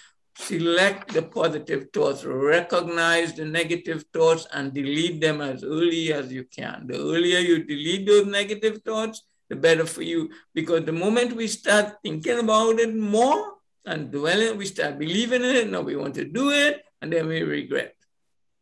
Select 0.43 1.13
the 1.15 1.23
positive 1.23 1.87
thoughts, 1.93 2.25
recognize 2.25 3.33
the 3.33 3.45
negative 3.45 4.05
thoughts, 4.13 4.47
and 4.53 4.75
delete 4.75 5.21
them 5.21 5.41
as 5.41 5.63
early 5.63 6.13
as 6.13 6.33
you 6.33 6.45
can. 6.45 6.87
The 6.89 6.99
earlier 6.99 7.39
you 7.39 7.63
delete 7.63 8.07
those 8.07 8.27
negative 8.27 8.83
thoughts, 8.83 9.23
the 9.49 9.55
better 9.55 9.87
for 9.87 10.03
you. 10.03 10.31
Because 10.53 10.85
the 10.85 10.93
moment 10.93 11.37
we 11.37 11.47
start 11.47 11.95
thinking 12.03 12.41
about 12.41 12.81
it 12.81 12.93
more 12.95 13.55
and 13.87 14.11
dwelling, 14.11 14.59
we 14.59 14.67
start 14.67 14.99
believing 14.99 15.45
in 15.45 15.57
it. 15.57 15.71
Now 15.71 15.83
we 15.83 15.95
want 15.95 16.15
to 16.17 16.25
do 16.25 16.51
it, 16.51 16.83
and 17.01 17.13
then 17.13 17.29
we 17.29 17.43
regret. 17.43 17.95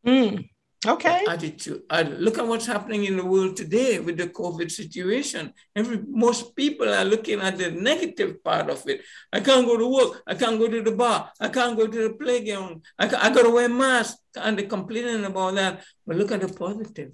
Mm. 0.06 0.49
Okay. 0.86 1.24
Attitude. 1.28 1.82
Uh, 1.90 2.04
look 2.08 2.38
at 2.38 2.46
what's 2.46 2.64
happening 2.64 3.04
in 3.04 3.18
the 3.18 3.24
world 3.24 3.54
today 3.54 3.98
with 3.98 4.16
the 4.16 4.28
COVID 4.28 4.70
situation. 4.70 5.52
Every 5.76 6.00
most 6.08 6.56
people 6.56 6.88
are 6.88 7.04
looking 7.04 7.38
at 7.40 7.58
the 7.58 7.70
negative 7.70 8.42
part 8.42 8.70
of 8.70 8.88
it. 8.88 9.02
I 9.30 9.40
can't 9.40 9.66
go 9.66 9.76
to 9.76 9.86
work. 9.86 10.22
I 10.26 10.34
can't 10.34 10.58
go 10.58 10.68
to 10.68 10.82
the 10.82 10.92
bar. 10.92 11.30
I 11.38 11.48
can't 11.48 11.76
go 11.76 11.86
to 11.86 12.08
the 12.08 12.14
playground. 12.14 12.82
I, 12.98 13.04
I 13.08 13.28
got 13.28 13.42
to 13.42 13.50
wear 13.50 13.68
mask, 13.68 14.16
and 14.36 14.58
they're 14.58 14.66
complaining 14.66 15.24
about 15.24 15.54
that. 15.56 15.84
But 16.06 16.16
look 16.16 16.32
at 16.32 16.40
the 16.40 16.48
positive. 16.48 17.12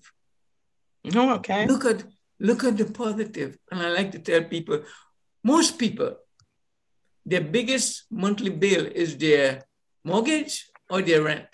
Oh, 1.16 1.35
okay. 1.35 1.66
Look 1.66 1.85
at 1.87 2.04
look 2.38 2.62
at 2.62 2.76
the 2.76 2.85
positive. 2.85 3.58
And 3.73 3.80
I 3.80 3.88
like 3.88 4.12
to 4.12 4.20
tell 4.20 4.44
people, 4.44 4.82
most 5.42 5.76
people, 5.76 6.14
their 7.25 7.40
biggest 7.40 8.04
monthly 8.12 8.50
bill 8.50 8.87
is 8.87 9.16
their 9.16 9.64
mortgage 10.04 10.70
or 10.88 11.02
their 11.02 11.23
rent 11.23 11.49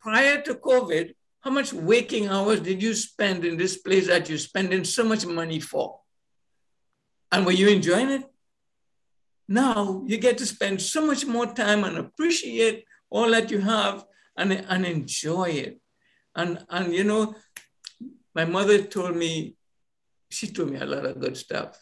prior 0.00 0.40
to 0.42 0.54
COVID, 0.54 1.14
how 1.40 1.50
much 1.50 1.72
waking 1.72 2.28
hours 2.28 2.60
did 2.60 2.82
you 2.82 2.94
spend 2.94 3.44
in 3.44 3.56
this 3.56 3.76
place 3.76 4.08
that 4.08 4.28
you're 4.28 4.38
spending 4.38 4.84
so 4.84 5.04
much 5.04 5.24
money 5.26 5.60
for? 5.60 6.00
And 7.30 7.46
were 7.46 7.52
you 7.52 7.68
enjoying 7.68 8.10
it? 8.10 8.24
Now 9.48 10.02
you 10.06 10.18
get 10.18 10.38
to 10.38 10.46
spend 10.46 10.82
so 10.82 11.06
much 11.06 11.24
more 11.24 11.46
time 11.46 11.84
and 11.84 11.98
appreciate 11.98 12.84
all 13.10 13.30
that 13.30 13.50
you 13.50 13.60
have 13.60 14.04
and, 14.36 14.52
and 14.52 14.84
enjoy 14.84 15.50
it. 15.50 15.80
And, 16.34 16.64
and 16.68 16.92
you 16.92 17.04
know, 17.04 17.34
my 18.34 18.44
mother 18.44 18.82
told 18.82 19.16
me, 19.16 19.56
she 20.28 20.48
told 20.48 20.70
me 20.70 20.78
a 20.80 20.84
lot 20.84 21.06
of 21.06 21.20
good 21.20 21.36
stuff. 21.36 21.80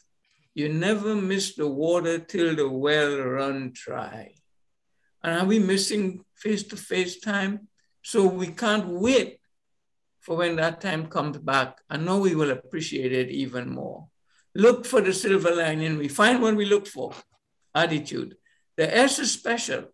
You 0.55 0.69
never 0.69 1.15
miss 1.17 1.57
the 1.57 1.67
water 1.67 2.19
till 2.19 2.55
the 2.55 2.69
well 2.69 3.19
run 3.19 3.73
dry. 3.75 4.35
And 5.23 5.41
are 5.41 5.47
we 5.47 5.59
missing 5.59 6.25
face-to-face 6.37 7.21
time? 7.21 7.69
So 8.05 8.27
we 8.27 8.49
can't 8.49 8.87
wait 8.87 9.41
for 10.21 10.37
when 10.37 10.57
that 10.57 10.83
time 10.83 11.07
comes 11.07 11.39
back. 11.39 11.81
I 11.89 11.97
know 11.97 12.19
we 12.19 12.35
will 12.35 12.51
appreciate 12.51 13.13
it 13.13 13.31
even 13.31 13.71
more. 13.71 14.09
Look 14.55 14.85
for 14.85 15.01
the 15.01 15.13
silver 15.13 15.55
lining. 15.55 15.97
We 15.97 16.09
find 16.09 16.43
what 16.43 16.55
we 16.55 16.67
look 16.67 16.87
for 16.87 17.15
attitude. 17.75 18.37
The 18.77 18.95
S 18.95 19.19
is 19.19 19.33
special. 19.33 19.87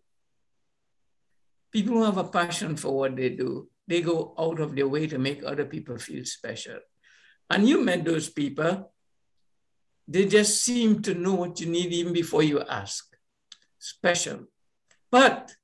People 1.71 1.95
who 1.95 2.03
have 2.03 2.17
a 2.17 2.25
passion 2.25 2.75
for 2.75 2.91
what 2.97 3.15
they 3.15 3.29
do, 3.29 3.69
they 3.87 4.01
go 4.01 4.35
out 4.37 4.59
of 4.59 4.75
their 4.75 4.89
way 4.89 5.07
to 5.07 5.17
make 5.17 5.41
other 5.45 5.65
people 5.65 5.97
feel 5.97 6.25
special. 6.25 6.79
And 7.49 7.67
you 7.67 7.81
met 7.81 8.03
those 8.03 8.29
people, 8.29 8.91
they 10.05 10.25
just 10.25 10.61
seem 10.61 11.01
to 11.03 11.13
know 11.13 11.35
what 11.35 11.61
you 11.61 11.67
need 11.67 11.93
even 11.93 12.11
before 12.11 12.43
you 12.43 12.59
ask. 12.59 13.05
Special. 13.79 14.47
But 15.09 15.55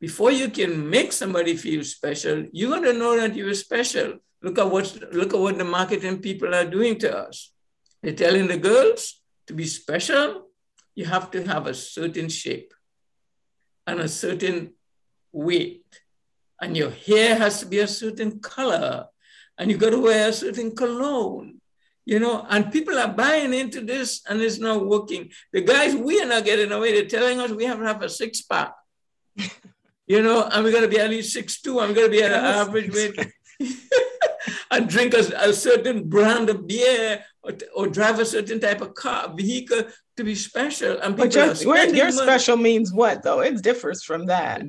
before 0.00 0.32
you 0.32 0.48
can 0.48 0.88
make 0.88 1.12
somebody 1.12 1.54
feel 1.56 1.84
special, 1.84 2.46
you 2.52 2.70
got 2.70 2.80
to 2.80 2.94
know 2.94 3.16
that 3.16 3.36
you're 3.36 3.54
special. 3.54 4.14
Look 4.42 4.58
at 4.58 4.70
what 4.70 4.98
look 5.12 5.34
at 5.34 5.40
what 5.40 5.58
the 5.58 5.64
marketing 5.64 6.18
people 6.20 6.54
are 6.54 6.64
doing 6.64 6.98
to 7.00 7.16
us. 7.16 7.52
They're 8.02 8.14
telling 8.14 8.48
the 8.48 8.56
girls 8.56 9.20
to 9.46 9.52
be 9.52 9.66
special, 9.66 10.48
you 10.94 11.04
have 11.04 11.30
to 11.32 11.46
have 11.46 11.66
a 11.66 11.74
certain 11.74 12.30
shape 12.30 12.72
and 13.86 14.00
a 14.00 14.08
certain 14.08 14.72
weight. 15.32 15.84
And 16.62 16.76
your 16.76 16.90
hair 16.90 17.36
has 17.36 17.60
to 17.60 17.66
be 17.66 17.80
a 17.80 17.86
certain 17.86 18.40
color. 18.40 19.06
And 19.58 19.70
you 19.70 19.76
got 19.76 19.90
to 19.90 20.00
wear 20.00 20.30
a 20.30 20.32
certain 20.32 20.74
cologne. 20.74 21.60
You 22.06 22.18
know, 22.18 22.46
and 22.48 22.72
people 22.72 22.98
are 22.98 23.12
buying 23.12 23.52
into 23.52 23.82
this 23.82 24.22
and 24.28 24.40
it's 24.40 24.58
not 24.58 24.86
working. 24.86 25.30
The 25.52 25.60
guys, 25.60 25.94
we 25.94 26.20
are 26.22 26.26
not 26.26 26.46
getting 26.46 26.72
away. 26.72 26.92
They're 26.92 27.20
telling 27.20 27.38
us 27.38 27.50
we 27.50 27.66
have 27.66 27.78
to 27.78 27.84
have 27.84 28.02
a 28.02 28.08
six 28.08 28.40
pack. 28.40 28.72
you 30.10 30.22
know, 30.22 30.48
we're 30.56 30.72
going 30.72 30.82
to 30.82 30.88
be 30.88 30.98
at 30.98 31.08
least 31.08 31.32
six 31.32 31.60
two. 31.62 31.78
I'm 31.78 31.94
going 31.94 32.08
to 32.10 32.16
be 32.16 32.20
at 32.20 32.32
an 32.32 32.44
average 32.44 32.92
weight. 32.92 33.14
and 34.72 34.88
drink 34.88 35.14
a, 35.14 35.22
a, 35.50 35.52
certain 35.52 36.08
brand 36.08 36.50
of 36.50 36.66
beer 36.66 37.24
or, 37.44 37.52
or, 37.76 37.86
drive 37.86 38.18
a 38.18 38.24
certain 38.24 38.58
type 38.58 38.80
of 38.80 38.94
car 38.94 39.32
vehicle 39.32 39.82
to 40.16 40.24
be 40.24 40.34
special. 40.34 40.98
And 41.00 41.16
but 41.16 41.32
your, 41.32 41.52
your 41.94 42.10
special 42.10 42.56
means 42.56 42.92
what 42.92 43.22
though? 43.22 43.38
It 43.38 43.62
differs 43.62 44.02
from 44.02 44.26
that. 44.26 44.62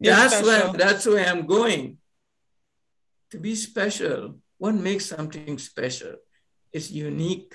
That's 0.00 0.42
where 0.42 0.72
that's 0.72 1.06
where 1.06 1.26
I'm 1.28 1.46
going. 1.46 1.98
To 3.30 3.38
be 3.38 3.54
special, 3.54 4.40
what 4.56 4.74
makes 4.74 5.06
something 5.06 5.58
special? 5.58 6.14
It's 6.72 6.90
unique, 6.90 7.54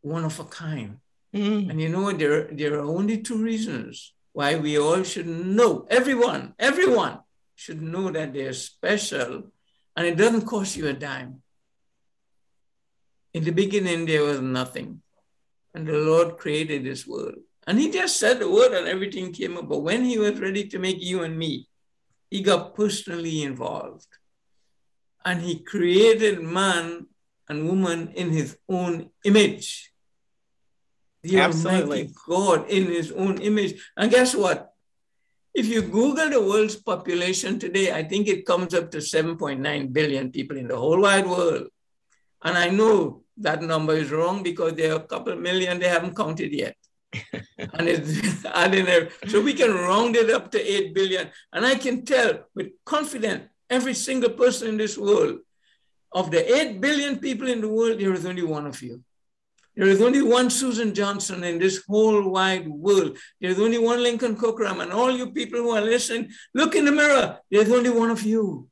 one 0.00 0.24
of 0.24 0.40
a 0.40 0.44
kind. 0.44 0.98
Mm. 1.32 1.70
And 1.70 1.80
you 1.80 1.88
know 1.88 2.02
what? 2.02 2.18
There, 2.18 2.48
there 2.50 2.74
are 2.78 2.88
only 2.98 3.18
two 3.18 3.38
reasons 3.38 4.14
why 4.34 4.56
we 4.56 4.78
all 4.78 5.02
should 5.02 5.26
know, 5.26 5.86
everyone, 5.88 6.54
everyone 6.58 7.20
should 7.54 7.80
know 7.80 8.10
that 8.10 8.34
they're 8.34 8.52
special 8.52 9.44
and 9.96 10.06
it 10.06 10.16
doesn't 10.16 10.44
cost 10.44 10.76
you 10.76 10.88
a 10.88 10.92
dime. 10.92 11.40
In 13.32 13.44
the 13.44 13.52
beginning, 13.52 14.04
there 14.04 14.24
was 14.24 14.40
nothing. 14.40 15.00
And 15.72 15.86
the 15.86 15.98
Lord 15.98 16.36
created 16.36 16.84
this 16.84 17.06
world. 17.06 17.38
And 17.66 17.78
He 17.78 17.90
just 17.90 18.18
said 18.18 18.38
the 18.38 18.50
word 18.50 18.72
and 18.72 18.86
everything 18.86 19.32
came 19.32 19.56
up. 19.56 19.68
But 19.68 19.78
when 19.78 20.04
He 20.04 20.18
was 20.18 20.38
ready 20.38 20.68
to 20.68 20.78
make 20.78 21.00
you 21.00 21.22
and 21.22 21.38
me, 21.38 21.68
He 22.28 22.42
got 22.42 22.74
personally 22.74 23.42
involved. 23.42 24.06
And 25.24 25.40
He 25.40 25.60
created 25.60 26.42
man 26.42 27.06
and 27.48 27.68
woman 27.68 28.12
in 28.14 28.30
his 28.30 28.56
own 28.68 29.10
image. 29.24 29.92
The 31.24 31.40
Absolutely. 31.40 32.10
God 32.28 32.68
in 32.68 32.84
his 32.84 33.10
own 33.10 33.40
image. 33.40 33.80
And 33.96 34.10
guess 34.10 34.34
what? 34.34 34.72
If 35.54 35.66
you 35.66 35.82
Google 35.82 36.28
the 36.28 36.40
world's 36.40 36.76
population 36.76 37.58
today, 37.58 37.92
I 37.92 38.02
think 38.02 38.28
it 38.28 38.44
comes 38.44 38.74
up 38.74 38.90
to 38.90 38.98
7.9 38.98 39.92
billion 39.92 40.30
people 40.30 40.56
in 40.56 40.68
the 40.68 40.76
whole 40.76 41.00
wide 41.00 41.26
world. 41.26 41.68
And 42.42 42.58
I 42.58 42.68
know 42.68 43.22
that 43.38 43.62
number 43.62 43.94
is 43.94 44.10
wrong 44.10 44.42
because 44.42 44.74
there 44.74 44.92
are 44.92 44.96
a 45.00 45.06
couple 45.06 45.34
million 45.36 45.78
they 45.78 45.88
haven't 45.88 46.16
counted 46.16 46.52
yet. 46.52 46.76
and 47.32 47.88
it's 47.88 48.44
adding 48.54 48.84
there. 48.84 49.08
So 49.28 49.40
we 49.40 49.54
can 49.54 49.72
round 49.72 50.16
it 50.16 50.28
up 50.30 50.50
to 50.52 50.60
8 50.60 50.94
billion. 50.94 51.30
And 51.52 51.64
I 51.64 51.76
can 51.76 52.04
tell 52.04 52.44
with 52.54 52.72
confidence 52.84 53.44
every 53.70 53.94
single 53.94 54.30
person 54.30 54.68
in 54.68 54.76
this 54.76 54.98
world, 54.98 55.38
of 56.12 56.30
the 56.30 56.42
8 56.56 56.80
billion 56.80 57.18
people 57.18 57.48
in 57.48 57.60
the 57.60 57.68
world, 57.68 57.98
there 57.98 58.12
is 58.12 58.24
only 58.24 58.44
one 58.44 58.66
of 58.66 58.80
you. 58.80 59.02
There 59.76 59.88
is 59.88 60.00
only 60.00 60.22
one 60.22 60.50
Susan 60.50 60.94
Johnson 60.94 61.42
in 61.42 61.58
this 61.58 61.82
whole 61.86 62.28
wide 62.30 62.68
world. 62.68 63.18
There's 63.40 63.58
only 63.58 63.78
one 63.78 64.02
Lincoln 64.02 64.36
Corcoran. 64.36 64.80
And 64.80 64.92
all 64.92 65.10
you 65.10 65.32
people 65.32 65.60
who 65.60 65.70
are 65.70 65.80
listening, 65.80 66.30
look 66.54 66.76
in 66.76 66.84
the 66.84 66.92
mirror. 66.92 67.38
There's 67.50 67.70
only 67.70 67.90
one 67.90 68.10
of 68.10 68.22
you. 68.22 68.68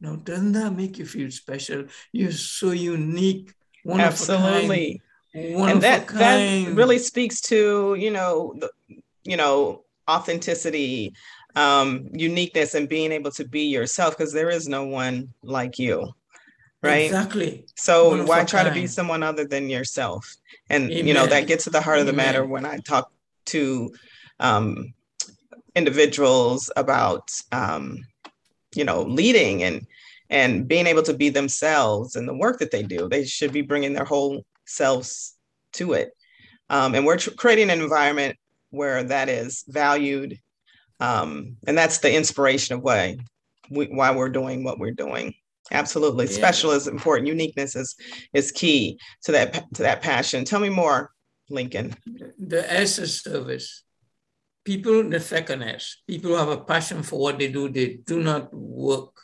Now, 0.00 0.16
doesn't 0.16 0.52
that 0.52 0.72
make 0.74 0.98
you 0.98 1.06
feel 1.06 1.30
special? 1.30 1.84
You're 2.12 2.32
so 2.32 2.70
unique. 2.70 3.52
One 3.84 4.00
Absolutely. 4.00 5.00
and 5.34 5.82
that, 5.82 6.08
that 6.08 6.74
really 6.74 6.98
speaks 6.98 7.40
to, 7.42 7.94
you 7.94 8.10
know, 8.10 8.54
the, 8.58 8.70
you 9.24 9.36
know, 9.36 9.84
authenticity, 10.08 11.14
um, 11.54 12.08
uniqueness, 12.12 12.74
and 12.74 12.88
being 12.88 13.12
able 13.12 13.30
to 13.32 13.44
be 13.44 13.64
yourself 13.64 14.16
because 14.16 14.32
there 14.32 14.50
is 14.50 14.66
no 14.66 14.84
one 14.86 15.32
like 15.42 15.78
you 15.78 16.12
right? 16.86 17.06
Exactly. 17.06 17.64
So 17.76 18.24
why 18.24 18.44
try 18.44 18.64
to 18.64 18.72
be 18.72 18.86
someone 18.86 19.22
other 19.22 19.44
than 19.44 19.68
yourself? 19.68 20.36
And 20.70 20.90
Amen. 20.90 21.06
you 21.06 21.14
know 21.14 21.26
that 21.26 21.46
gets 21.46 21.64
to 21.64 21.70
the 21.70 21.80
heart 21.80 22.00
of 22.00 22.06
the 22.06 22.12
matter 22.12 22.44
when 22.44 22.64
i 22.64 22.78
talk 22.78 23.12
to 23.46 23.94
um, 24.40 24.92
individuals 25.74 26.70
about 26.76 27.30
um, 27.52 28.04
you 28.74 28.84
know 28.84 29.02
leading 29.02 29.62
and 29.62 29.86
and 30.28 30.66
being 30.66 30.86
able 30.88 31.02
to 31.04 31.14
be 31.14 31.28
themselves 31.28 32.16
and 32.16 32.28
the 32.28 32.36
work 32.36 32.58
that 32.58 32.72
they 32.72 32.82
do. 32.82 33.08
They 33.08 33.24
should 33.24 33.52
be 33.52 33.62
bringing 33.62 33.92
their 33.92 34.04
whole 34.04 34.44
selves 34.64 35.36
to 35.74 35.92
it. 35.92 36.10
Um, 36.68 36.96
and 36.96 37.06
we're 37.06 37.18
tr- 37.18 37.30
creating 37.30 37.70
an 37.70 37.80
environment 37.80 38.36
where 38.70 39.04
that 39.04 39.28
is 39.28 39.62
valued 39.68 40.40
um, 41.00 41.56
and 41.66 41.76
that's 41.76 41.98
the 41.98 42.14
inspiration 42.14 42.74
of 42.74 42.82
why 42.82 43.18
we, 43.70 43.86
why 43.86 44.14
we're 44.14 44.28
doing 44.28 44.64
what 44.64 44.78
we're 44.78 44.92
doing 44.92 45.34
Absolutely. 45.72 46.26
Yeah. 46.26 46.32
Special 46.32 46.70
is 46.70 46.86
important. 46.86 47.28
Uniqueness 47.28 47.76
is 47.76 47.96
is 48.32 48.52
key 48.52 48.98
to 49.24 49.32
that 49.32 49.64
to 49.74 49.82
that 49.82 50.02
passion. 50.02 50.44
Tell 50.44 50.60
me 50.60 50.68
more, 50.68 51.10
Lincoln. 51.50 51.94
The 52.38 52.64
essence 52.72 53.08
is 53.08 53.22
service. 53.22 53.82
People, 54.64 55.08
the 55.08 55.20
second 55.20 55.62
S, 55.62 56.02
people 56.08 56.30
who 56.30 56.36
have 56.36 56.48
a 56.48 56.64
passion 56.64 57.02
for 57.02 57.20
what 57.20 57.38
they 57.38 57.48
do, 57.48 57.68
they 57.68 57.98
do 58.04 58.20
not 58.20 58.52
work. 58.52 59.14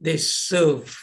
They 0.00 0.18
serve. 0.18 0.96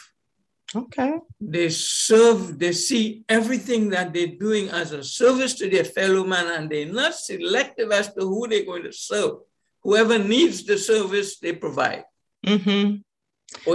Okay. 0.74 1.18
They 1.38 1.68
serve, 1.68 2.58
they 2.58 2.72
see 2.72 3.24
everything 3.28 3.90
that 3.90 4.14
they're 4.14 4.38
doing 4.40 4.70
as 4.70 4.92
a 4.92 5.04
service 5.04 5.52
to 5.56 5.68
their 5.68 5.84
fellow 5.84 6.24
man, 6.24 6.46
and 6.46 6.70
they're 6.70 6.86
not 6.86 7.14
selective 7.14 7.92
as 7.92 8.14
to 8.14 8.20
who 8.20 8.48
they're 8.48 8.64
going 8.64 8.84
to 8.84 8.92
serve. 8.92 9.32
Whoever 9.82 10.18
needs 10.18 10.64
the 10.64 10.78
service, 10.78 11.38
they 11.38 11.52
provide. 11.52 12.04
Mm-hmm 12.46 13.02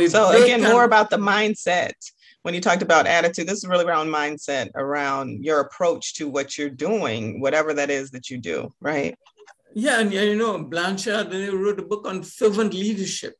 so 0.07 0.43
again, 0.43 0.62
more 0.62 0.84
about 0.84 1.10
the 1.10 1.17
mindset. 1.17 1.93
When 2.43 2.53
you 2.53 2.62
talked 2.62 2.81
about 2.81 3.07
attitude, 3.07 3.48
this 3.48 3.57
is 3.57 3.67
really 3.67 3.86
around 3.86 4.07
mindset, 4.07 4.69
around 4.75 5.43
your 5.43 5.60
approach 5.60 6.15
to 6.15 6.29
what 6.29 6.57
you're 6.57 6.69
doing, 6.69 7.41
whatever 7.41 7.74
that 7.74 7.89
is 7.89 8.12
that 8.12 8.29
you 8.29 8.38
do, 8.38 8.74
right? 8.79 9.17
Yeah, 9.74 10.00
and 10.00 10.13
you 10.13 10.36
know, 10.36 10.63
Blanchard 10.63 11.29
they 11.29 11.50
wrote 11.50 11.79
a 11.79 11.84
book 11.84 12.07
on 12.07 12.24
servant 12.24 12.74
leadership. 12.74 13.35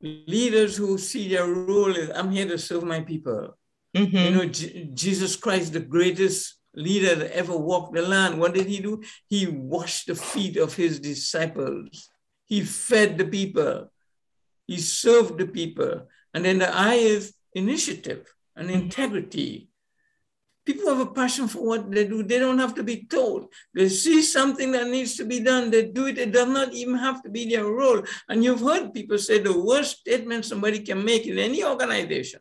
Leaders 0.00 0.76
who 0.76 0.98
see 0.98 1.28
their 1.28 1.46
role 1.46 1.96
as 1.96 2.10
I'm 2.10 2.30
here 2.30 2.46
to 2.48 2.58
serve 2.58 2.84
my 2.84 3.00
people. 3.00 3.56
Mm-hmm. 3.96 4.16
You 4.16 4.30
know, 4.30 4.46
J- 4.46 4.90
Jesus 4.92 5.36
Christ, 5.36 5.72
the 5.72 5.80
greatest 5.80 6.56
leader 6.74 7.14
that 7.14 7.32
ever 7.32 7.56
walked 7.56 7.94
the 7.94 8.02
land, 8.02 8.38
what 8.38 8.54
did 8.54 8.66
he 8.66 8.80
do? 8.80 9.02
He 9.28 9.46
washed 9.46 10.08
the 10.08 10.14
feet 10.14 10.56
of 10.56 10.74
his 10.74 11.00
disciples. 11.00 12.10
He 12.44 12.62
fed 12.62 13.16
the 13.16 13.24
people. 13.24 13.90
He 14.66 14.78
served 14.78 15.38
the 15.38 15.46
people. 15.46 16.08
And 16.34 16.44
then 16.44 16.58
the 16.58 16.74
I 16.74 16.94
is 16.94 17.34
initiative 17.54 18.32
and 18.54 18.68
mm-hmm. 18.68 18.82
integrity. 18.82 19.70
People 20.64 20.88
have 20.88 21.06
a 21.06 21.12
passion 21.12 21.46
for 21.46 21.64
what 21.64 21.90
they 21.90 22.06
do. 22.06 22.24
They 22.24 22.40
don't 22.40 22.58
have 22.58 22.74
to 22.74 22.82
be 22.82 23.06
told. 23.06 23.52
They 23.72 23.88
see 23.88 24.20
something 24.20 24.72
that 24.72 24.88
needs 24.88 25.16
to 25.16 25.24
be 25.24 25.38
done. 25.38 25.70
They 25.70 25.86
do 25.86 26.06
it. 26.06 26.18
It 26.18 26.32
does 26.32 26.48
not 26.48 26.72
even 26.72 26.96
have 26.96 27.22
to 27.22 27.30
be 27.30 27.48
their 27.48 27.64
role. 27.64 28.02
And 28.28 28.42
you've 28.42 28.60
heard 28.60 28.92
people 28.92 29.18
say 29.18 29.38
the 29.38 29.56
worst 29.56 30.00
statement 30.00 30.44
somebody 30.44 30.80
can 30.80 31.04
make 31.04 31.26
in 31.26 31.38
any 31.38 31.64
organization, 31.64 32.40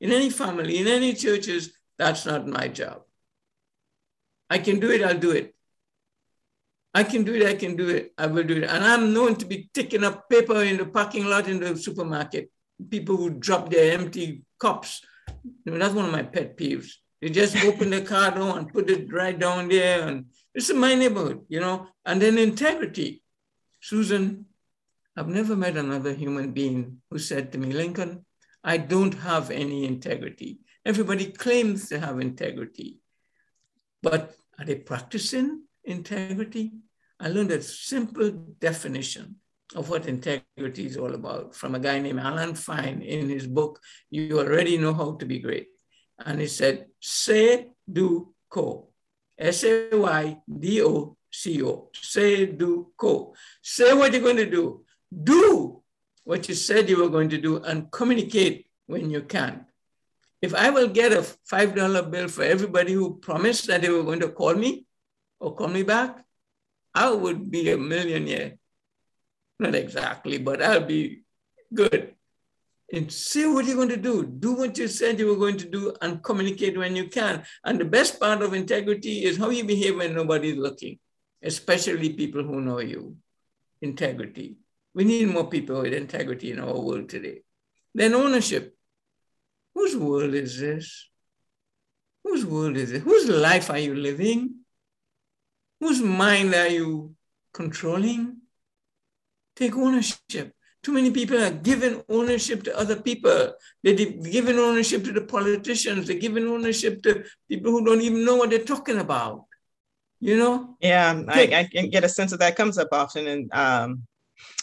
in 0.00 0.10
any 0.10 0.30
family, 0.30 0.78
in 0.78 0.86
any 0.86 1.12
churches, 1.12 1.74
that's 1.98 2.24
not 2.24 2.46
my 2.46 2.68
job. 2.68 3.02
I 4.48 4.58
can 4.58 4.80
do 4.80 4.90
it, 4.90 5.02
I'll 5.02 5.18
do 5.18 5.32
it. 5.32 5.54
I 6.92 7.04
can 7.04 7.22
do 7.22 7.34
it, 7.34 7.46
I 7.46 7.54
can 7.54 7.76
do 7.76 7.88
it, 7.88 8.12
I 8.18 8.26
will 8.26 8.42
do 8.42 8.56
it. 8.56 8.64
And 8.64 8.84
I'm 8.84 9.12
known 9.14 9.36
to 9.36 9.46
be 9.46 9.70
taking 9.72 10.02
up 10.02 10.28
paper 10.28 10.62
in 10.62 10.76
the 10.76 10.86
parking 10.86 11.24
lot 11.24 11.48
in 11.48 11.60
the 11.60 11.76
supermarket. 11.76 12.50
People 12.90 13.16
who 13.16 13.30
drop 13.30 13.70
their 13.70 13.92
empty 13.92 14.42
cups. 14.58 15.02
You 15.64 15.72
know, 15.72 15.78
that's 15.78 15.94
one 15.94 16.06
of 16.06 16.12
my 16.12 16.22
pet 16.22 16.56
peeves. 16.56 16.92
They 17.20 17.28
just 17.28 17.56
open 17.64 17.90
the 17.90 18.00
car 18.02 18.32
door 18.32 18.58
and 18.58 18.72
put 18.72 18.90
it 18.90 19.12
right 19.12 19.38
down 19.38 19.68
there. 19.68 20.08
And 20.08 20.26
this 20.54 20.68
is 20.68 20.76
my 20.76 20.94
neighborhood, 20.94 21.44
you 21.48 21.60
know. 21.60 21.86
And 22.04 22.20
then 22.20 22.38
integrity. 22.38 23.22
Susan, 23.80 24.46
I've 25.16 25.28
never 25.28 25.54
met 25.54 25.76
another 25.76 26.12
human 26.12 26.52
being 26.52 27.02
who 27.10 27.18
said 27.18 27.52
to 27.52 27.58
me, 27.58 27.72
Lincoln, 27.72 28.24
I 28.64 28.78
don't 28.78 29.14
have 29.14 29.50
any 29.50 29.84
integrity. 29.84 30.58
Everybody 30.84 31.26
claims 31.26 31.88
to 31.88 32.00
have 32.00 32.20
integrity. 32.20 33.00
But 34.02 34.34
are 34.58 34.64
they 34.64 34.76
practicing? 34.76 35.64
Integrity? 35.84 36.72
I 37.18 37.28
learned 37.28 37.52
a 37.52 37.62
simple 37.62 38.30
definition 38.58 39.36
of 39.74 39.88
what 39.88 40.06
integrity 40.06 40.86
is 40.86 40.96
all 40.96 41.14
about 41.14 41.54
from 41.54 41.74
a 41.74 41.78
guy 41.78 42.00
named 42.00 42.20
Alan 42.20 42.54
Fine 42.54 43.02
in 43.02 43.28
his 43.28 43.46
book, 43.46 43.80
You 44.10 44.38
Already 44.38 44.78
Know 44.78 44.94
How 44.94 45.12
to 45.16 45.26
Be 45.26 45.38
Great. 45.38 45.68
And 46.18 46.40
he 46.40 46.46
said, 46.46 46.86
say, 47.00 47.72
do, 47.90 48.34
co. 48.48 48.88
S 49.38 49.64
A 49.64 49.90
Y 49.92 50.38
D 50.58 50.82
O 50.82 51.16
C 51.30 51.62
O. 51.62 51.90
Say, 51.94 52.46
do, 52.46 52.92
co. 52.96 53.34
Say 53.62 53.94
what 53.94 54.12
you're 54.12 54.22
going 54.22 54.36
to 54.36 54.50
do. 54.50 54.84
Do 55.12 55.82
what 56.24 56.48
you 56.48 56.54
said 56.54 56.88
you 56.88 57.02
were 57.02 57.08
going 57.08 57.28
to 57.30 57.38
do 57.38 57.56
and 57.62 57.90
communicate 57.90 58.66
when 58.86 59.10
you 59.10 59.22
can. 59.22 59.66
If 60.42 60.54
I 60.54 60.70
will 60.70 60.88
get 60.88 61.12
a 61.12 61.24
$5 61.50 62.10
bill 62.10 62.28
for 62.28 62.44
everybody 62.44 62.92
who 62.92 63.18
promised 63.18 63.66
that 63.66 63.82
they 63.82 63.90
were 63.90 64.02
going 64.02 64.20
to 64.20 64.28
call 64.28 64.54
me, 64.54 64.86
or 65.40 65.56
call 65.56 65.68
me 65.68 65.82
back, 65.82 66.24
I 66.94 67.10
would 67.10 67.50
be 67.50 67.70
a 67.70 67.78
millionaire. 67.78 68.58
Not 69.58 69.74
exactly, 69.74 70.38
but 70.38 70.62
I'll 70.62 70.86
be 70.86 71.22
good. 71.72 72.14
And 72.92 73.10
see 73.10 73.46
what 73.46 73.66
you're 73.66 73.76
going 73.76 73.88
to 73.90 73.96
do. 73.96 74.24
Do 74.26 74.54
what 74.54 74.76
you 74.76 74.88
said 74.88 75.18
you 75.18 75.28
were 75.28 75.36
going 75.36 75.56
to 75.58 75.68
do 75.68 75.94
and 76.02 76.22
communicate 76.22 76.76
when 76.76 76.96
you 76.96 77.08
can. 77.08 77.44
And 77.64 77.78
the 77.78 77.84
best 77.84 78.18
part 78.18 78.42
of 78.42 78.52
integrity 78.52 79.24
is 79.24 79.36
how 79.36 79.50
you 79.50 79.64
behave 79.64 79.96
when 79.96 80.14
nobody's 80.14 80.56
looking, 80.56 80.98
especially 81.42 82.10
people 82.14 82.42
who 82.42 82.60
know 82.60 82.80
you. 82.80 83.16
Integrity. 83.80 84.56
We 84.92 85.04
need 85.04 85.28
more 85.28 85.48
people 85.48 85.82
with 85.82 85.92
integrity 85.92 86.50
in 86.50 86.58
our 86.58 86.78
world 86.78 87.08
today. 87.08 87.42
Then 87.94 88.14
ownership. 88.14 88.76
Whose 89.74 89.96
world 89.96 90.34
is 90.34 90.58
this? 90.58 91.08
Whose 92.24 92.44
world 92.44 92.76
is 92.76 92.90
it? 92.92 93.02
Whose 93.02 93.28
life 93.28 93.70
are 93.70 93.78
you 93.78 93.94
living? 93.94 94.59
Whose 95.80 96.00
mind 96.00 96.54
are 96.54 96.68
you 96.68 97.14
controlling? 97.52 98.36
Take 99.56 99.76
ownership. 99.76 100.54
Too 100.82 100.92
many 100.92 101.10
people 101.10 101.42
are 101.42 101.50
giving 101.50 102.02
ownership 102.08 102.62
to 102.64 102.78
other 102.78 102.96
people. 102.96 103.54
They're 103.82 103.94
giving 103.94 104.58
ownership 104.58 105.04
to 105.04 105.12
the 105.12 105.22
politicians. 105.22 106.06
They're 106.06 106.18
giving 106.18 106.46
ownership 106.46 107.02
to 107.02 107.24
people 107.48 107.72
who 107.72 107.84
don't 107.84 108.00
even 108.00 108.24
know 108.24 108.36
what 108.36 108.50
they're 108.50 108.60
talking 108.60 108.98
about. 108.98 109.44
You 110.20 110.36
know? 110.36 110.76
Yeah, 110.80 111.22
I, 111.28 111.42
I 111.42 111.68
can 111.70 111.90
get 111.90 112.04
a 112.04 112.08
sense 112.08 112.32
of 112.32 112.38
that 112.40 112.56
comes 112.56 112.78
up 112.78 112.88
often 112.92 113.26
in 113.26 113.48
um, 113.52 114.02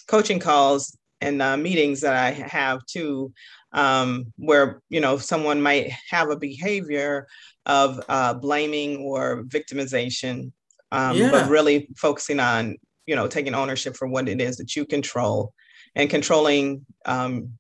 coaching 0.07 0.39
calls 0.39 0.95
and 1.21 1.41
uh, 1.41 1.57
meetings 1.57 2.01
that 2.01 2.15
I 2.15 2.31
have 2.31 2.85
too, 2.85 3.33
um, 3.71 4.31
where 4.37 4.81
you 4.89 5.01
know 5.01 5.17
someone 5.17 5.61
might 5.61 5.91
have 6.09 6.29
a 6.29 6.35
behavior 6.35 7.27
of 7.65 7.99
uh, 8.07 8.35
blaming 8.35 8.97
or 8.97 9.43
victimization 9.43 10.51
um, 10.91 11.17
yeah. 11.17 11.31
but 11.31 11.49
really 11.49 11.87
focusing 11.97 12.39
on 12.39 12.75
you 13.05 13.15
know 13.15 13.27
taking 13.27 13.55
ownership 13.55 13.95
for 13.95 14.07
what 14.07 14.27
it 14.29 14.41
is 14.41 14.57
that 14.57 14.75
you 14.75 14.85
control 14.85 15.53
and 15.95 16.09
controlling 16.09 16.85
um, 17.05 17.57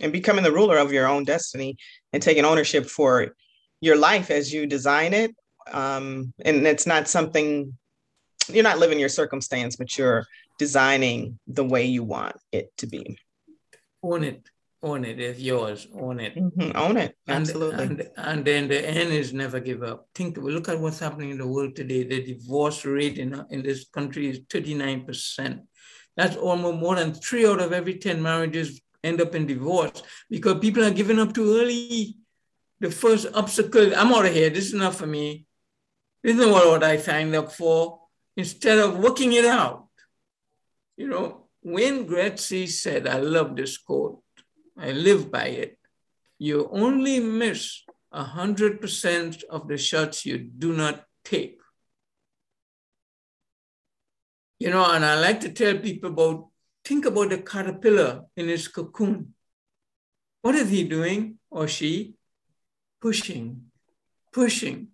and 0.00 0.12
becoming 0.12 0.44
the 0.44 0.52
ruler 0.52 0.78
of 0.78 0.92
your 0.92 1.06
own 1.06 1.24
destiny 1.24 1.76
and 2.12 2.22
taking 2.22 2.44
ownership 2.44 2.86
for 2.86 3.34
your 3.80 3.96
life 3.96 4.30
as 4.30 4.52
you 4.52 4.66
design 4.66 5.12
it. 5.12 5.34
Um, 5.70 6.32
and 6.44 6.66
it's 6.66 6.86
not 6.86 7.08
something 7.08 7.76
you're 8.48 8.62
not 8.62 8.78
living 8.78 8.98
your 8.98 9.08
circumstance, 9.08 9.76
but 9.76 9.96
you're 9.96 10.26
designing 10.58 11.38
the 11.46 11.64
way 11.64 11.86
you 11.86 12.02
want 12.02 12.36
it 12.52 12.70
to 12.78 12.86
be. 12.86 13.18
Own 14.02 14.24
it. 14.24 14.48
Own 14.84 15.04
it. 15.06 15.18
It's 15.18 15.40
yours. 15.40 15.88
Own 15.98 16.20
it. 16.20 16.36
Mm-hmm. 16.36 16.76
Own 16.76 16.98
it. 16.98 17.16
Absolutely. 17.26 17.82
And, 17.82 18.00
and, 18.00 18.10
and 18.16 18.44
then 18.44 18.68
the 18.68 18.86
end 18.86 19.12
is 19.12 19.32
never 19.32 19.58
give 19.58 19.82
up. 19.82 20.08
Think, 20.14 20.36
look 20.36 20.68
at 20.68 20.78
what's 20.78 20.98
happening 20.98 21.30
in 21.30 21.38
the 21.38 21.46
world 21.46 21.74
today. 21.74 22.04
The 22.04 22.22
divorce 22.22 22.84
rate 22.84 23.16
in, 23.16 23.42
in 23.48 23.62
this 23.62 23.88
country 23.88 24.28
is 24.28 24.40
39%. 24.40 25.60
That's 26.18 26.36
almost 26.36 26.78
more 26.78 26.96
than 26.96 27.14
three 27.14 27.46
out 27.46 27.60
of 27.60 27.72
every 27.72 27.94
10 27.94 28.22
marriages 28.22 28.82
end 29.02 29.22
up 29.22 29.34
in 29.34 29.46
divorce 29.46 30.02
because 30.28 30.58
people 30.60 30.84
are 30.84 30.90
giving 30.90 31.18
up 31.18 31.32
too 31.32 31.56
early. 31.58 32.16
The 32.80 32.90
first 32.90 33.26
obstacle, 33.32 33.94
I'm 33.96 34.12
out 34.12 34.26
of 34.26 34.34
here. 34.34 34.50
This 34.50 34.66
is 34.66 34.74
not 34.74 34.94
for 34.94 35.06
me. 35.06 35.46
This 36.22 36.36
is 36.36 36.46
not 36.46 36.66
what 36.66 36.84
I 36.84 36.98
signed 36.98 37.34
up 37.34 37.52
for. 37.52 38.00
Instead 38.36 38.78
of 38.78 38.98
working 38.98 39.32
it 39.32 39.46
out, 39.46 39.88
you 40.96 41.08
know, 41.08 41.46
Wayne 41.62 42.06
Gretzky 42.06 42.68
said, 42.68 43.06
I 43.06 43.18
love 43.18 43.56
this 43.56 43.78
quote. 43.78 44.23
I 44.76 44.92
live 44.92 45.30
by 45.30 45.46
it. 45.46 45.78
You 46.38 46.68
only 46.70 47.20
miss 47.20 47.82
100% 48.12 49.44
of 49.44 49.68
the 49.68 49.78
shots 49.78 50.26
you 50.26 50.38
do 50.38 50.72
not 50.72 51.04
take. 51.24 51.60
You 54.58 54.70
know, 54.70 54.84
and 54.90 55.04
I 55.04 55.18
like 55.20 55.40
to 55.40 55.50
tell 55.50 55.76
people 55.78 56.10
about 56.10 56.48
think 56.84 57.06
about 57.06 57.30
the 57.30 57.38
caterpillar 57.38 58.24
in 58.36 58.48
its 58.48 58.68
cocoon. 58.68 59.34
What 60.42 60.54
is 60.54 60.70
he 60.70 60.84
doing 60.84 61.38
or 61.50 61.66
she? 61.66 62.14
Pushing, 63.00 63.62
pushing. 64.32 64.88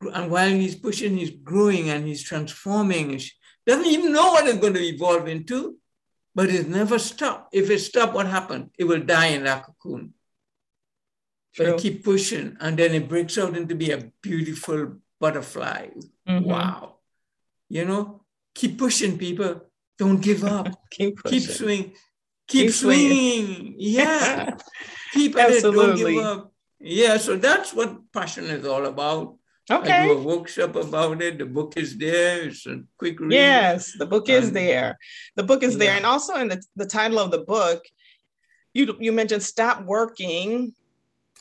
And 0.00 0.30
while 0.30 0.50
he's 0.50 0.76
pushing, 0.76 1.16
he's 1.16 1.30
growing 1.30 1.90
and 1.90 2.06
he's 2.06 2.22
transforming. 2.22 3.10
He 3.10 3.30
doesn't 3.66 3.86
even 3.86 4.12
know 4.12 4.32
what 4.32 4.46
it's 4.46 4.58
going 4.58 4.74
to 4.74 4.84
evolve 4.84 5.28
into, 5.28 5.76
but 6.34 6.48
it 6.48 6.68
never 6.68 6.98
stopped. 6.98 7.54
If 7.54 7.70
it 7.70 7.80
stopped, 7.80 8.14
what 8.14 8.26
happened? 8.26 8.70
It 8.78 8.84
will 8.84 9.00
die 9.00 9.26
in 9.26 9.44
that 9.44 9.64
cocoon. 9.64 10.14
True. 11.54 11.66
But 11.66 11.74
it 11.74 11.80
keep 11.80 12.04
pushing, 12.04 12.56
and 12.60 12.78
then 12.78 12.94
it 12.94 13.08
breaks 13.08 13.36
out 13.36 13.56
into 13.56 13.74
be 13.74 13.90
a 13.90 14.10
beautiful 14.22 14.96
butterfly. 15.20 15.88
Mm-hmm. 16.28 16.44
Wow. 16.44 16.96
You 17.68 17.84
know, 17.84 18.22
keep 18.54 18.78
pushing, 18.78 19.18
people. 19.18 19.62
Don't 19.98 20.20
give 20.20 20.44
up. 20.44 20.68
keep 20.90 21.16
pushing. 21.18 21.40
Keep 21.40 21.50
swing. 21.50 21.82
Keep, 22.48 22.66
keep 22.66 22.70
swinging. 22.72 23.46
swinging. 23.46 23.74
Yeah. 23.78 24.56
keep 25.12 25.36
at 25.36 25.50
it. 25.50 25.62
Don't 25.62 25.96
give 25.96 26.18
up. 26.18 26.52
Yeah. 26.80 27.18
So 27.18 27.36
that's 27.36 27.72
what 27.74 28.10
passion 28.12 28.46
is 28.46 28.66
all 28.66 28.86
about. 28.86 29.36
Okay. 29.70 29.92
I 29.92 30.06
do 30.06 30.18
a 30.18 30.22
workshop 30.22 30.74
about 30.76 31.22
it. 31.22 31.38
The 31.38 31.46
book 31.46 31.76
is 31.76 31.96
there. 31.96 32.48
It's 32.48 32.66
a 32.66 32.82
quick 32.98 33.20
read. 33.20 33.32
Yes, 33.32 33.92
the 33.96 34.06
book 34.06 34.28
is 34.28 34.52
there. 34.52 34.98
The 35.36 35.44
book 35.44 35.62
is 35.62 35.74
yeah. 35.74 35.78
there. 35.78 35.96
And 35.96 36.06
also 36.06 36.34
in 36.36 36.48
the, 36.48 36.62
the 36.74 36.86
title 36.86 37.18
of 37.18 37.30
the 37.30 37.44
book, 37.44 37.84
you 38.74 38.96
you 38.98 39.12
mentioned 39.12 39.42
stop 39.42 39.84
working 39.84 40.74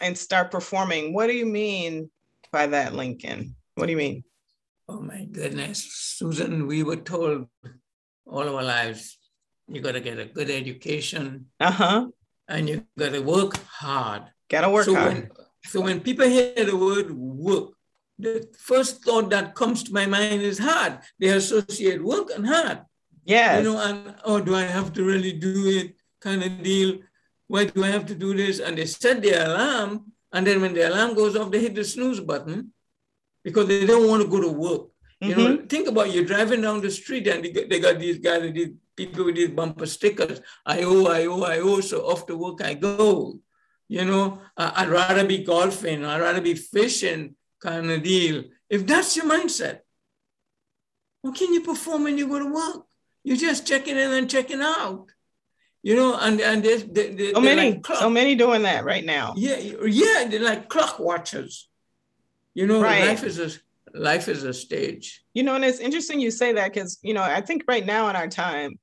and 0.01 0.17
start 0.17 0.51
performing. 0.51 1.13
What 1.13 1.27
do 1.27 1.34
you 1.34 1.45
mean 1.45 2.12
by 2.51 2.67
that, 2.67 2.93
Lincoln? 2.93 3.55
What 3.75 3.88
do 3.88 3.91
you 3.91 3.97
mean? 3.97 4.23
Oh 4.88 5.01
my 5.01 5.25
goodness, 5.25 5.84
Susan, 5.84 6.67
we 6.67 6.84
were 6.84 6.97
told 6.97 7.47
all 8.25 8.55
our 8.55 8.63
lives 8.63 9.17
you 9.67 9.81
got 9.81 9.93
to 9.93 10.01
get 10.01 10.19
a 10.19 10.25
good 10.25 10.49
education. 10.49 11.47
Uh-huh. 11.60 12.07
And 12.47 12.67
you 12.67 12.86
got 12.97 13.13
to 13.13 13.21
work 13.21 13.55
hard. 13.65 14.23
Got 14.49 14.62
to 14.62 14.69
work 14.69 14.86
so 14.86 14.95
hard. 14.95 15.13
When, 15.13 15.29
so 15.63 15.81
when 15.81 16.01
people 16.01 16.27
hear 16.27 16.65
the 16.65 16.75
word 16.75 17.10
work, 17.12 17.69
the 18.21 18.47
first 18.57 19.03
thought 19.03 19.29
that 19.31 19.55
comes 19.55 19.84
to 19.84 19.93
my 19.93 20.05
mind 20.05 20.41
is 20.41 20.60
hard. 20.60 20.99
They 21.19 21.29
associate 21.29 22.03
work 22.03 22.29
and 22.36 22.47
hard. 22.47 22.79
Yeah. 23.25 23.57
You 23.57 23.63
know, 23.63 23.77
and 23.81 24.15
oh, 24.23 24.39
do 24.39 24.55
I 24.55 24.63
have 24.63 24.93
to 24.93 25.03
really 25.03 25.34
do 25.34 25.67
it? 25.67 25.95
Kind 26.21 26.43
of 26.43 26.63
deal. 26.63 26.99
Why 27.47 27.65
do 27.65 27.84
I 27.84 27.88
have 27.88 28.05
to 28.07 28.15
do 28.15 28.34
this? 28.34 28.60
And 28.60 28.77
they 28.77 28.86
set 28.86 29.21
the 29.21 29.31
alarm, 29.31 30.12
and 30.31 30.47
then 30.47 30.62
when 30.62 30.73
the 30.73 30.88
alarm 30.88 31.15
goes 31.15 31.36
off, 31.36 31.51
they 31.51 31.60
hit 31.60 31.75
the 31.75 31.84
snooze 31.84 32.19
button, 32.19 32.73
because 33.43 33.67
they 33.67 33.86
don't 33.86 34.07
want 34.07 34.23
to 34.23 34.29
go 34.29 34.39
to 34.39 34.49
work. 34.49 34.81
Mm-hmm. 35.21 35.29
You 35.29 35.36
know, 35.36 35.57
mm-hmm. 35.57 35.67
think 35.67 35.88
about 35.88 36.13
you 36.13 36.25
driving 36.25 36.62
down 36.62 36.81
the 36.81 36.89
street 36.89 37.27
and 37.27 37.43
they 37.43 37.51
got, 37.51 37.69
they 37.69 37.79
got 37.79 37.99
these 37.99 38.17
guys, 38.17 38.51
these 38.53 38.73
people 38.95 39.25
with 39.25 39.36
these 39.36 39.49
bumper 39.49 39.86
stickers. 39.86 40.41
I 40.65 40.81
owe, 40.84 41.05
I 41.05 41.25
owe, 41.25 41.43
I 41.43 41.60
owe. 41.60 41.81
So 41.81 42.01
off 42.07 42.25
to 42.27 42.38
work 42.38 42.62
I 42.62 42.73
go. 42.73 43.39
You 43.88 44.05
know, 44.05 44.41
I'd 44.57 44.89
rather 44.89 45.25
be 45.25 45.43
golfing. 45.43 46.05
I'd 46.05 46.21
rather 46.21 46.41
be 46.41 46.55
fishing, 46.55 47.36
kind 47.62 47.89
of 47.89 48.04
deal. 48.04 48.43
If 48.69 48.86
that's 48.86 49.15
your 49.15 49.26
mindset, 49.26 49.80
how 51.24 51.32
can 51.32 51.54
you 51.54 51.62
perform 51.62 52.04
when 52.04 52.17
you 52.17 52.28
go 52.28 52.39
to 52.39 52.54
work? 52.54 52.86
You're 53.24 53.38
just 53.38 53.67
checking 53.67 53.97
in 53.97 54.12
and 54.12 54.30
checking 54.30 54.62
out. 54.62 55.08
You 55.84 55.95
know, 55.95 56.17
and 56.19 56.39
and 56.39 56.63
there's 56.63 56.84
they, 56.84 57.34
so 57.34 57.41
many, 57.41 57.74
like 57.74 57.86
so 57.86 58.10
many 58.10 58.36
doing 58.36 58.63
that 58.63 58.84
right 58.86 59.04
now. 59.04 59.34
Yeah, 59.36 59.58
yeah, 59.58 60.28
they're 60.30 60.39
like 60.39 60.69
clock 60.69 61.00
watchers. 61.00 61.67
You 62.54 62.67
know, 62.67 62.82
right. 62.82 63.08
life 63.08 63.24
is 63.24 63.39
a 63.39 63.50
life 63.93 64.27
is 64.27 64.43
a 64.43 64.54
stage. 64.54 65.21
You 65.34 65.43
know, 65.43 65.56
and 65.56 65.63
it's 65.63 65.80
interesting 65.80 66.19
you 66.19 66.32
say 66.32 66.54
that 66.54 66.73
because, 66.73 66.99
you 67.01 67.13
know, 67.13 67.23
I 67.23 67.41
think 67.41 67.63
right 67.67 67.86
now 67.86 68.10
in 68.10 68.15
our 68.15 68.27
time, 68.27 68.77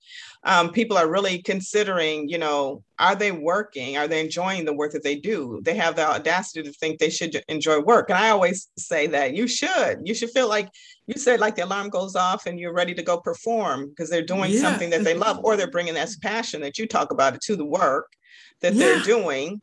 um, 0.44 0.70
people 0.70 0.96
are 0.96 1.10
really 1.10 1.42
considering, 1.42 2.28
you 2.28 2.38
know, 2.38 2.82
are 2.98 3.14
they 3.14 3.32
working? 3.32 3.96
Are 3.96 4.08
they 4.08 4.20
enjoying 4.20 4.64
the 4.64 4.72
work 4.72 4.92
that 4.92 5.02
they 5.02 5.16
do? 5.16 5.60
They 5.62 5.74
have 5.74 5.96
the 5.96 6.08
audacity 6.08 6.62
to 6.62 6.72
think 6.72 6.98
they 6.98 7.10
should 7.10 7.42
enjoy 7.48 7.80
work. 7.80 8.10
And 8.10 8.18
I 8.18 8.30
always 8.30 8.68
say 8.78 9.06
that 9.08 9.34
you 9.34 9.46
should. 9.46 10.00
You 10.04 10.14
should 10.14 10.30
feel 10.30 10.48
like 10.48 10.70
you 11.06 11.18
said, 11.18 11.40
like 11.40 11.56
the 11.56 11.64
alarm 11.64 11.90
goes 11.90 12.16
off 12.16 12.46
and 12.46 12.58
you're 12.58 12.74
ready 12.74 12.94
to 12.94 13.02
go 13.02 13.18
perform 13.18 13.88
because 13.88 14.10
they're 14.10 14.22
doing 14.22 14.52
yeah. 14.52 14.60
something 14.60 14.90
that 14.90 15.04
they 15.04 15.14
love 15.14 15.40
or 15.42 15.56
they're 15.56 15.70
bringing 15.70 15.94
that 15.94 16.10
passion 16.22 16.60
that 16.62 16.78
you 16.78 16.86
talk 16.86 17.12
about 17.12 17.34
it 17.34 17.40
to 17.42 17.56
the 17.56 17.64
work 17.64 18.10
that 18.60 18.74
yeah. 18.74 18.84
they're 18.84 19.00
doing 19.00 19.60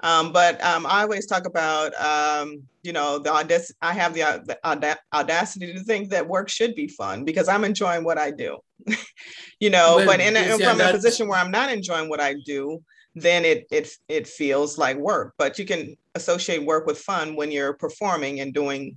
um, 0.00 0.32
but 0.32 0.62
um, 0.62 0.84
I 0.86 1.02
always 1.02 1.26
talk 1.26 1.46
about, 1.46 1.94
um, 1.94 2.62
you 2.82 2.92
know, 2.92 3.18
the 3.18 3.30
audac- 3.30 3.72
I 3.80 3.94
have 3.94 4.12
the, 4.12 4.22
uh, 4.22 4.74
the 4.74 4.98
audacity 5.12 5.72
to 5.72 5.80
think 5.80 6.10
that 6.10 6.28
work 6.28 6.48
should 6.50 6.74
be 6.74 6.88
fun 6.88 7.24
because 7.24 7.48
I'm 7.48 7.64
enjoying 7.64 8.04
what 8.04 8.18
I 8.18 8.30
do, 8.30 8.58
you 9.60 9.70
know. 9.70 9.96
But, 9.98 10.06
but 10.06 10.20
in, 10.20 10.36
a, 10.36 10.58
from 10.58 10.80
a 10.80 10.92
position 10.92 11.28
where 11.28 11.38
I'm 11.38 11.50
not 11.50 11.72
enjoying 11.72 12.10
what 12.10 12.20
I 12.20 12.34
do, 12.44 12.82
then 13.14 13.46
it 13.46 13.66
it 13.70 13.88
it 14.08 14.26
feels 14.26 14.76
like 14.76 14.98
work. 14.98 15.32
But 15.38 15.58
you 15.58 15.64
can 15.64 15.96
associate 16.14 16.62
work 16.64 16.86
with 16.86 16.98
fun 16.98 17.34
when 17.34 17.50
you're 17.50 17.72
performing 17.72 18.40
and 18.40 18.52
doing 18.52 18.96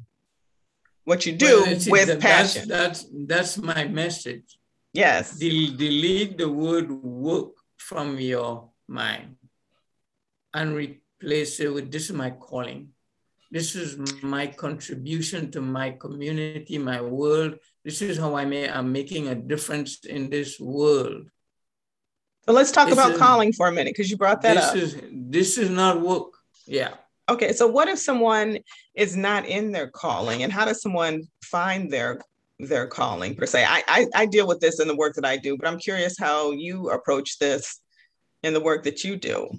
what 1.06 1.26
you 1.26 1.32
do 1.32 1.64
well, 1.66 1.76
with 1.88 2.08
that, 2.08 2.20
passion. 2.20 2.68
That's, 2.68 3.04
that's 3.04 3.56
that's 3.56 3.58
my 3.58 3.86
message. 3.86 4.60
Yes. 4.92 5.38
Del- 5.40 5.78
delete 5.78 6.38
the 6.38 6.50
word 6.50 6.92
work 6.92 7.54
from 7.78 8.20
your 8.20 8.70
mind 8.88 9.39
and 10.54 10.76
replace 10.76 11.60
it 11.60 11.74
with 11.74 11.92
this 11.92 12.10
is 12.10 12.16
my 12.16 12.32
calling. 12.32 12.90
This 13.52 13.76
is 13.76 13.98
my 14.22 14.48
contribution 14.48 15.50
to 15.52 15.62
my 15.62 15.92
community, 15.92 16.78
my 16.78 17.02
world. 17.02 17.56
This 17.84 18.02
is 18.02 18.18
how 18.18 18.36
I 18.36 18.46
may 18.46 18.70
I'm 18.70 18.92
making 18.92 19.28
a 19.28 19.36
difference 19.36 20.06
in 20.06 20.30
this 20.30 20.60
world. 20.60 21.30
So 22.46 22.54
let's 22.54 22.72
talk 22.72 22.88
this 22.90 22.94
about 22.94 23.14
is, 23.14 23.18
calling 23.18 23.54
for 23.54 23.68
a 23.68 23.72
minute 23.72 23.94
because 23.96 24.12
you 24.12 24.18
brought 24.18 24.42
that 24.44 24.56
this 24.56 24.66
up. 24.66 24.76
Is, 24.76 25.02
this 25.12 25.58
is 25.58 25.70
not 25.70 26.02
work. 26.02 26.34
Yeah. 26.68 26.94
Okay. 27.28 27.54
So 27.54 27.68
what 27.68 27.88
if 27.88 28.00
someone 28.00 28.60
is 28.94 29.16
not 29.16 29.46
in 29.46 29.72
their 29.72 29.90
calling 29.90 30.44
and 30.44 30.54
how 30.54 30.66
does 30.66 30.82
someone 30.82 31.24
find 31.44 31.92
their 31.92 32.20
their 32.60 32.88
calling 32.88 33.36
per 33.36 33.46
se? 33.48 33.66
I, 33.68 33.84
I, 33.88 34.08
I 34.16 34.26
deal 34.26 34.48
with 34.48 34.60
this 34.60 34.80
in 34.80 34.88
the 34.88 34.96
work 34.96 35.16
that 35.16 35.26
I 35.26 35.38
do, 35.38 35.58
but 35.58 35.68
I'm 35.68 35.80
curious 35.80 36.18
how 36.20 36.52
you 36.52 36.92
approach 36.92 37.40
this 37.40 37.82
in 38.44 38.54
the 38.54 38.60
work 38.60 38.84
that 38.84 39.04
you 39.04 39.16
do. 39.16 39.50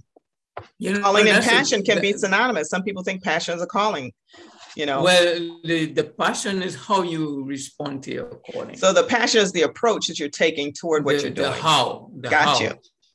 You 0.78 0.94
know, 0.94 1.00
calling 1.00 1.28
and 1.28 1.44
passion 1.44 1.80
a, 1.80 1.82
can 1.82 1.96
that, 1.96 2.02
be 2.02 2.12
synonymous. 2.12 2.68
Some 2.68 2.82
people 2.82 3.02
think 3.02 3.22
passion 3.22 3.54
is 3.54 3.62
a 3.62 3.66
calling. 3.66 4.12
You 4.76 4.86
know. 4.86 5.02
Well, 5.02 5.60
the, 5.64 5.86
the 5.86 6.04
passion 6.04 6.62
is 6.62 6.74
how 6.76 7.02
you 7.02 7.44
respond 7.44 8.04
to 8.04 8.12
your 8.12 8.40
calling. 8.52 8.76
So 8.76 8.92
the 8.92 9.04
passion 9.04 9.40
is 9.40 9.52
the 9.52 9.62
approach 9.62 10.06
that 10.06 10.18
you're 10.18 10.28
taking 10.28 10.72
toward 10.72 11.04
what 11.04 11.16
the, 11.16 11.22
you're 11.22 11.32
doing. 11.32 11.50
The 11.50 11.60
how. 11.60 12.10
The 12.16 12.28
Got 12.28 12.44
how. 12.44 12.60
you. 12.60 12.72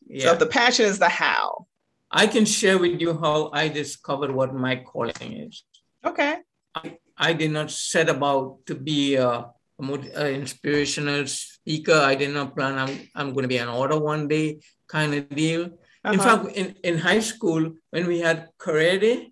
Yeah. 0.08 0.26
So 0.26 0.36
the 0.36 0.48
passion 0.48 0.86
is 0.86 1.00
the 1.00 1.10
how. 1.10 1.68
I 2.12 2.28
can 2.28 2.46
share 2.46 2.78
with 2.78 3.02
you 3.02 3.18
how 3.18 3.50
I 3.52 3.68
discovered 3.68 4.32
what 4.32 4.54
my 4.54 4.76
calling 4.78 5.34
is. 5.34 5.64
Okay. 6.06 6.38
I, 6.76 6.98
I 7.18 7.34
did 7.34 7.52
not 7.52 7.72
set 7.72 8.10
about 8.10 8.66
to 8.68 8.76
be 8.76 9.16
a, 9.16 9.46
a 9.80 10.34
inspirational 10.34 11.26
speaker. 11.28 11.94
I 11.94 12.16
did 12.16 12.34
not 12.34 12.56
plan 12.56 12.78
I'm, 12.78 13.10
I'm 13.16 13.34
going 13.34 13.44
to 13.44 13.50
be 13.50 13.58
an 13.58 13.70
author 13.70 14.00
one 14.00 14.28
day 14.28 14.60
kind 14.88 15.14
of 15.14 15.30
deal. 15.30 15.72
Uh-huh. 16.06 16.14
In 16.14 16.20
fact, 16.20 16.44
in, 16.56 16.76
in 16.84 16.98
high 17.00 17.20
school, 17.20 17.74
when 17.90 18.06
we 18.06 18.20
had 18.20 18.50
karate, 18.60 19.32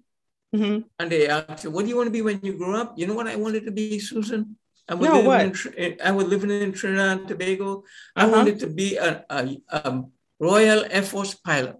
mm-hmm. 0.55 0.77
and 0.99 1.07
they 1.11 1.27
asked 1.27 1.63
you, 1.63 1.71
what 1.71 1.83
do 1.83 1.89
you 1.89 1.97
want 1.97 2.07
to 2.07 2.11
be 2.11 2.23
when 2.23 2.39
you 2.41 2.53
grow 2.57 2.75
up? 2.81 2.97
You 2.97 3.05
know 3.07 3.13
what 3.13 3.27
I 3.27 3.35
wanted 3.35 3.63
to 3.65 3.71
be, 3.71 3.99
Susan? 3.99 4.57
I 4.89 4.95
was, 4.95 5.07
no, 5.07 5.21
living, 5.21 5.55
in, 5.77 5.97
I 6.03 6.11
was 6.11 6.25
living 6.27 6.49
in 6.49 6.73
Trinidad 6.73 7.19
and 7.19 7.27
Tobago. 7.27 7.69
Uh-huh. 7.77 8.25
I 8.25 8.25
wanted 8.29 8.59
to 8.59 8.67
be 8.67 8.97
a, 8.97 9.23
a, 9.29 9.57
a, 9.69 10.03
Royal 10.39 10.83
Air 10.89 11.03
Force 11.03 11.35
pilot. 11.35 11.79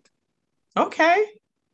Okay. 0.77 1.25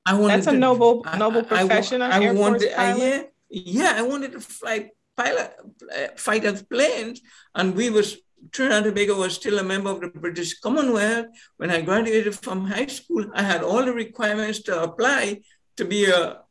I 0.05 0.13
wanted 0.13 0.37
That's 0.37 0.47
a 0.47 0.51
to- 0.51 0.57
noble, 0.57 1.03
I- 1.05 1.17
noble 1.19 1.41
I- 1.41 1.55
I 1.55 1.67
profession. 1.67 2.01
I 2.01 2.23
Air 2.23 2.33
Force 2.33 2.39
wanted, 2.39 2.71
I- 2.73 2.93
pilot. 2.93 3.33
yeah, 3.49 3.83
yeah, 3.83 3.93
I 3.97 4.01
wanted 4.01 4.31
to 4.31 4.39
fly 4.41 4.89
pilot, 5.15 5.53
uh, 5.93 6.07
fighter 6.15 6.53
planes, 6.71 7.21
and 7.53 7.75
we 7.75 7.89
was 7.89 8.17
Trinidad 8.51 8.77
and 8.77 8.85
Tobago 8.85 9.19
was 9.19 9.35
still 9.35 9.59
a 9.59 9.63
member 9.63 9.91
of 9.91 10.01
the 10.01 10.07
British 10.07 10.59
Commonwealth. 10.59 11.27
When 11.57 11.71
I 11.71 11.81
graduated 11.81 12.35
from 12.35 12.65
high 12.65 12.87
school, 12.87 13.25
I 13.33 13.43
had 13.43 13.63
all 13.63 13.83
the 13.83 13.93
requirements 13.93 14.59
to 14.63 14.83
apply 14.83 15.41
to 15.77 15.85
be 15.85 16.05
a, 16.05 16.41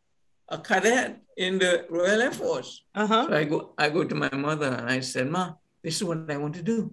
a 0.48 0.59
cadet 0.59 1.20
in 1.37 1.59
the 1.59 1.87
Royal 1.88 2.22
Air 2.22 2.33
Force. 2.33 2.85
Uh-huh. 2.94 3.27
So 3.29 3.35
I 3.35 3.44
go, 3.44 3.74
I 3.79 3.88
go 3.88 4.05
to 4.05 4.14
my 4.14 4.31
mother 4.31 4.66
and 4.66 4.88
I 4.88 5.01
said, 5.01 5.31
Ma, 5.31 5.55
this 5.83 5.96
is 5.96 6.05
what 6.05 6.31
I 6.31 6.37
want 6.37 6.55
to 6.57 6.62
do. 6.62 6.92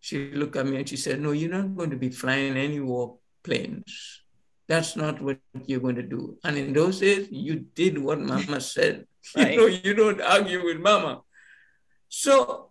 She 0.00 0.30
looked 0.32 0.56
at 0.56 0.66
me 0.66 0.76
and 0.76 0.88
she 0.88 0.96
said, 0.96 1.20
No, 1.20 1.32
you're 1.32 1.50
not 1.50 1.76
going 1.76 1.90
to 1.90 1.96
be 1.96 2.10
flying 2.10 2.56
any 2.56 2.80
war 2.80 3.18
planes. 3.42 4.22
That's 4.68 4.96
not 4.96 5.20
what 5.20 5.38
you're 5.66 5.80
going 5.80 5.96
to 5.96 6.02
do. 6.02 6.38
And 6.44 6.58
in 6.58 6.72
those 6.72 7.00
days, 7.00 7.28
you 7.30 7.66
did 7.74 7.98
what 7.98 8.20
mama 8.20 8.60
said. 8.74 9.06
Right. 9.36 9.54
You 9.54 9.58
know, 9.58 9.66
you 9.66 9.94
don't 9.94 10.20
argue 10.20 10.64
with 10.64 10.78
mama. 10.78 11.22
So 12.08 12.70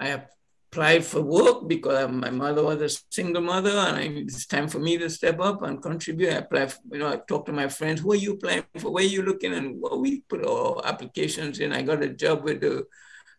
I 0.00 0.24
applied 0.72 1.04
for 1.04 1.20
work 1.20 1.68
because 1.68 2.10
my 2.10 2.30
mother 2.30 2.64
was 2.64 2.80
a 2.80 2.88
single 3.10 3.42
mother 3.42 3.70
and 3.70 3.96
I, 3.96 4.02
it's 4.22 4.46
time 4.46 4.68
for 4.68 4.78
me 4.78 4.96
to 4.96 5.10
step 5.10 5.38
up 5.38 5.62
and 5.62 5.82
contribute. 5.82 6.32
I 6.32 6.36
applied, 6.36 6.72
for, 6.72 6.80
you 6.92 6.98
know, 6.98 7.12
I 7.12 7.16
talked 7.28 7.46
to 7.46 7.52
my 7.52 7.68
friends, 7.68 8.00
who 8.00 8.12
are 8.12 8.16
you 8.16 8.32
applying 8.32 8.64
for? 8.78 8.90
Where 8.90 9.04
are 9.04 9.06
you 9.06 9.22
looking? 9.22 9.52
And 9.52 9.76
well, 9.78 10.00
we 10.00 10.22
put 10.22 10.46
our 10.46 10.80
applications 10.86 11.60
in. 11.60 11.74
I 11.74 11.82
got 11.82 12.02
a 12.02 12.08
job 12.08 12.44
with 12.44 12.62
the 12.62 12.86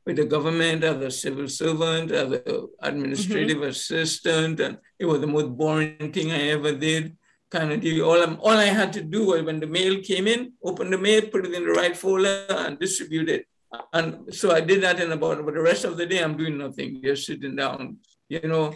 with 0.06 0.18
the 0.18 0.26
government 0.26 0.84
as 0.84 1.02
a 1.02 1.10
civil 1.10 1.48
servant, 1.48 2.12
as 2.12 2.34
an 2.34 2.68
administrative 2.82 3.58
mm-hmm. 3.58 3.70
assistant, 3.70 4.60
and 4.60 4.78
it 5.00 5.06
was 5.06 5.22
the 5.22 5.28
most 5.28 5.50
boring 5.56 6.12
thing 6.12 6.30
I 6.30 6.50
ever 6.50 6.74
did. 6.74 7.16
Kind 7.50 7.72
of 7.72 7.80
deal. 7.80 8.06
All, 8.06 8.22
I'm, 8.22 8.38
all 8.42 8.58
I 8.58 8.66
had 8.66 8.92
to 8.94 9.02
do 9.02 9.28
was 9.28 9.44
when 9.44 9.62
the 9.62 9.68
mail 9.68 10.02
came 10.02 10.28
in, 10.28 10.54
open 10.62 10.92
the 10.92 10.98
mail, 10.98 11.22
put 11.22 11.46
it 11.46 11.54
in 11.54 11.66
the 11.66 11.72
right 11.72 11.96
folder, 11.96 12.46
and 12.50 12.78
distribute 12.78 13.30
it. 13.30 13.48
And 13.92 14.34
so 14.34 14.52
I 14.52 14.62
did 14.62 14.84
that 14.84 15.00
in 15.00 15.12
about, 15.12 15.44
but 15.46 15.54
the 15.56 15.62
rest 15.62 15.84
of 15.86 15.98
the 15.98 16.06
day 16.06 16.20
I'm 16.24 16.38
doing 16.38 16.58
nothing, 16.58 17.02
just 17.04 17.26
sitting 17.26 17.56
down, 17.56 17.98
you 18.30 18.42
know, 18.42 18.74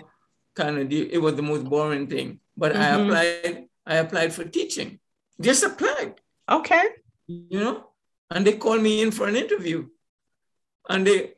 kind 0.56 0.78
of. 0.80 0.92
It 0.92 1.22
was 1.22 1.36
the 1.36 1.42
most 1.44 1.66
boring 1.66 2.08
thing. 2.08 2.40
But 2.56 2.76
I 2.76 2.86
Mhm. 2.92 3.06
applied, 3.06 3.68
I 3.86 3.96
applied 3.98 4.34
for 4.34 4.44
teaching. 4.44 5.00
Just 5.40 5.64
applied 5.64 6.20
Okay. 6.50 6.86
you 7.28 7.60
know, 7.60 7.90
and 8.32 8.46
they 8.48 8.54
called 8.54 8.82
me 8.82 9.02
in 9.02 9.12
for 9.12 9.28
an 9.28 9.36
interview. 9.36 9.88
And 10.90 11.06
they 11.06 11.34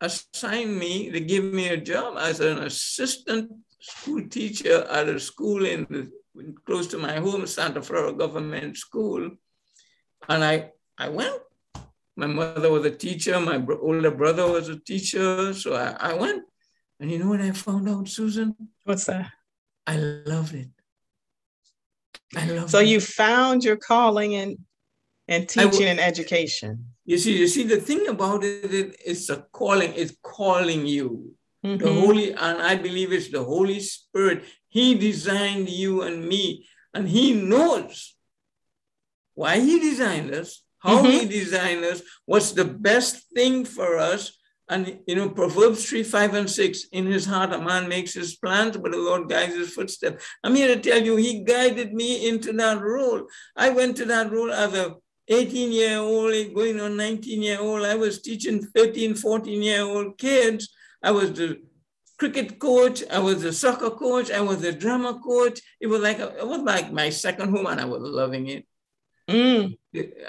assigned 0.00 0.76
me, 0.78 1.10
they 1.10 1.20
gave 1.20 1.44
me 1.44 1.68
a 1.68 1.76
job 1.76 2.18
as 2.18 2.40
an 2.40 2.58
assistant 2.58 3.50
school 3.80 4.28
teacher 4.28 4.82
at 4.90 5.08
a 5.08 5.18
school 5.20 5.64
in 5.64 5.86
the, 5.88 6.10
close 6.66 6.86
to 6.88 6.98
my 6.98 7.16
home, 7.20 7.46
Santa 7.46 7.80
Flora 7.80 8.12
Government 8.12 8.76
School. 8.76 9.30
And 10.28 10.44
I, 10.44 10.72
I 10.98 11.08
went. 11.08 11.40
My 12.18 12.26
mother 12.26 12.68
was 12.68 12.84
a 12.84 12.90
teacher, 12.90 13.38
my 13.38 13.58
bro- 13.58 13.80
older 13.80 14.10
brother 14.10 14.44
was 14.50 14.68
a 14.68 14.76
teacher, 14.76 15.54
so 15.54 15.74
I, 15.76 16.10
I 16.10 16.14
went. 16.14 16.42
And 16.98 17.12
you 17.12 17.18
know 17.20 17.28
what 17.28 17.40
I 17.40 17.52
found 17.52 17.88
out, 17.88 18.08
Susan? 18.08 18.56
What's 18.82 19.04
that? 19.04 19.30
I 19.86 19.96
loved 20.26 20.52
it. 20.54 20.68
I 22.36 22.44
loved 22.46 22.70
it. 22.70 22.70
So 22.70 22.80
it. 22.80 22.88
you 22.88 22.98
found 23.00 23.62
your 23.62 23.76
calling 23.76 24.32
in 24.32 24.58
in 25.28 25.46
teaching 25.46 25.70
w- 25.70 25.86
and 25.86 26.00
education. 26.00 26.86
You 27.04 27.18
see, 27.18 27.38
you 27.38 27.46
see, 27.46 27.62
the 27.62 27.80
thing 27.80 28.08
about 28.08 28.42
it, 28.42 28.74
it 28.74 28.96
it's 29.06 29.30
a 29.30 29.46
calling, 29.52 29.92
it's 29.94 30.16
calling 30.20 30.86
you. 30.86 31.36
The 31.62 31.68
Mhm. 31.86 32.00
Holy, 32.00 32.28
and 32.32 32.56
I 32.72 32.74
believe 32.86 33.12
it's 33.12 33.30
the 33.30 33.44
Holy 33.44 33.78
Spirit. 33.78 34.42
He 34.68 34.96
designed 34.96 35.68
you 35.68 36.02
and 36.02 36.26
me, 36.32 36.66
and 36.94 37.08
He 37.08 37.32
knows 37.32 38.16
why 39.34 39.60
He 39.60 39.78
designed 39.78 40.32
us, 40.34 40.64
Mm-hmm. 40.84 41.04
how 41.04 41.10
He 41.10 41.26
designed 41.26 41.84
us, 41.84 42.02
what's 42.26 42.52
the 42.52 42.64
best 42.64 43.30
thing 43.34 43.64
for 43.64 43.98
us. 43.98 44.32
And 44.70 44.98
you 45.06 45.16
know, 45.16 45.30
Proverbs 45.30 45.88
3, 45.88 46.02
5, 46.02 46.34
and 46.34 46.50
6, 46.50 46.84
in 46.92 47.06
his 47.06 47.24
heart 47.24 47.54
a 47.54 47.58
man 47.58 47.88
makes 47.88 48.12
his 48.12 48.36
plans, 48.36 48.76
but 48.76 48.92
the 48.92 48.98
Lord 48.98 49.28
guides 49.28 49.54
his 49.54 49.72
footsteps. 49.72 50.24
I'm 50.44 50.54
here 50.54 50.74
to 50.74 50.80
tell 50.80 51.02
you, 51.02 51.16
he 51.16 51.42
guided 51.42 51.94
me 51.94 52.28
into 52.28 52.52
that 52.52 52.80
role. 52.80 53.26
I 53.56 53.70
went 53.70 53.96
to 53.96 54.04
that 54.06 54.30
role 54.30 54.52
as 54.52 54.74
a 54.74 54.96
18 55.28 55.72
year 55.72 55.98
old, 55.98 56.54
going 56.54 56.80
on 56.80 56.96
19 56.96 57.42
year 57.42 57.60
old. 57.60 57.84
I 57.84 57.94
was 57.94 58.20
teaching 58.20 58.62
13, 58.62 59.14
14 59.14 59.62
year 59.62 59.82
old 59.82 60.18
kids. 60.18 60.68
I 61.02 61.12
was 61.12 61.32
the 61.32 61.60
cricket 62.18 62.58
coach. 62.58 63.02
I 63.10 63.18
was 63.20 63.42
the 63.42 63.52
soccer 63.52 63.90
coach. 63.90 64.30
I 64.30 64.40
was 64.40 64.60
the 64.60 64.72
drama 64.72 65.18
coach. 65.20 65.60
It 65.80 65.86
was 65.86 66.00
like, 66.00 66.18
a, 66.18 66.36
it 66.38 66.46
was 66.46 66.60
like 66.60 66.92
my 66.92 67.10
second 67.10 67.50
home 67.54 67.66
and 67.66 67.80
I 67.80 67.84
was 67.84 68.02
loving 68.02 68.48
it. 68.48 68.66
Mm. 69.28 69.76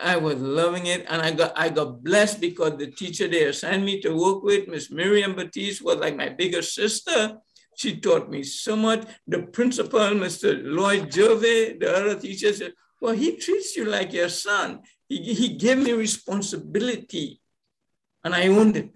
I 0.02 0.18
was 0.18 0.36
loving 0.36 0.88
it, 0.88 1.06
and 1.08 1.22
I 1.22 1.32
got 1.32 1.54
I 1.56 1.70
got 1.70 2.04
blessed 2.04 2.42
because 2.42 2.78
the 2.78 2.92
teacher 2.92 3.28
they 3.28 3.46
assigned 3.46 3.86
me 3.86 4.02
to 4.02 4.12
work 4.14 4.44
with, 4.44 4.68
Miss 4.68 4.92
Miriam 4.92 5.36
Batiste, 5.36 5.82
was 5.84 5.98
like 5.98 6.16
my 6.18 6.30
bigger 6.30 6.62
sister. 6.62 7.38
She 7.78 8.00
taught 8.00 8.30
me 8.30 8.44
so 8.44 8.76
much. 8.76 9.08
The 9.26 9.44
principal, 9.44 10.00
Mr. 10.20 10.60
Lloyd 10.62 11.14
Gervais, 11.14 11.78
the 11.80 11.96
other 11.96 12.20
teacher 12.20 12.52
said, 12.52 12.74
"Well, 13.00 13.14
he 13.16 13.38
treats 13.38 13.78
you 13.78 13.86
like 13.86 14.12
your 14.12 14.28
son. 14.30 14.82
He, 15.08 15.34
he 15.34 15.56
gave 15.56 15.78
me 15.78 15.94
responsibility, 15.94 17.40
and 18.24 18.36
I 18.36 18.48
owned 18.48 18.76
it. 18.76 18.92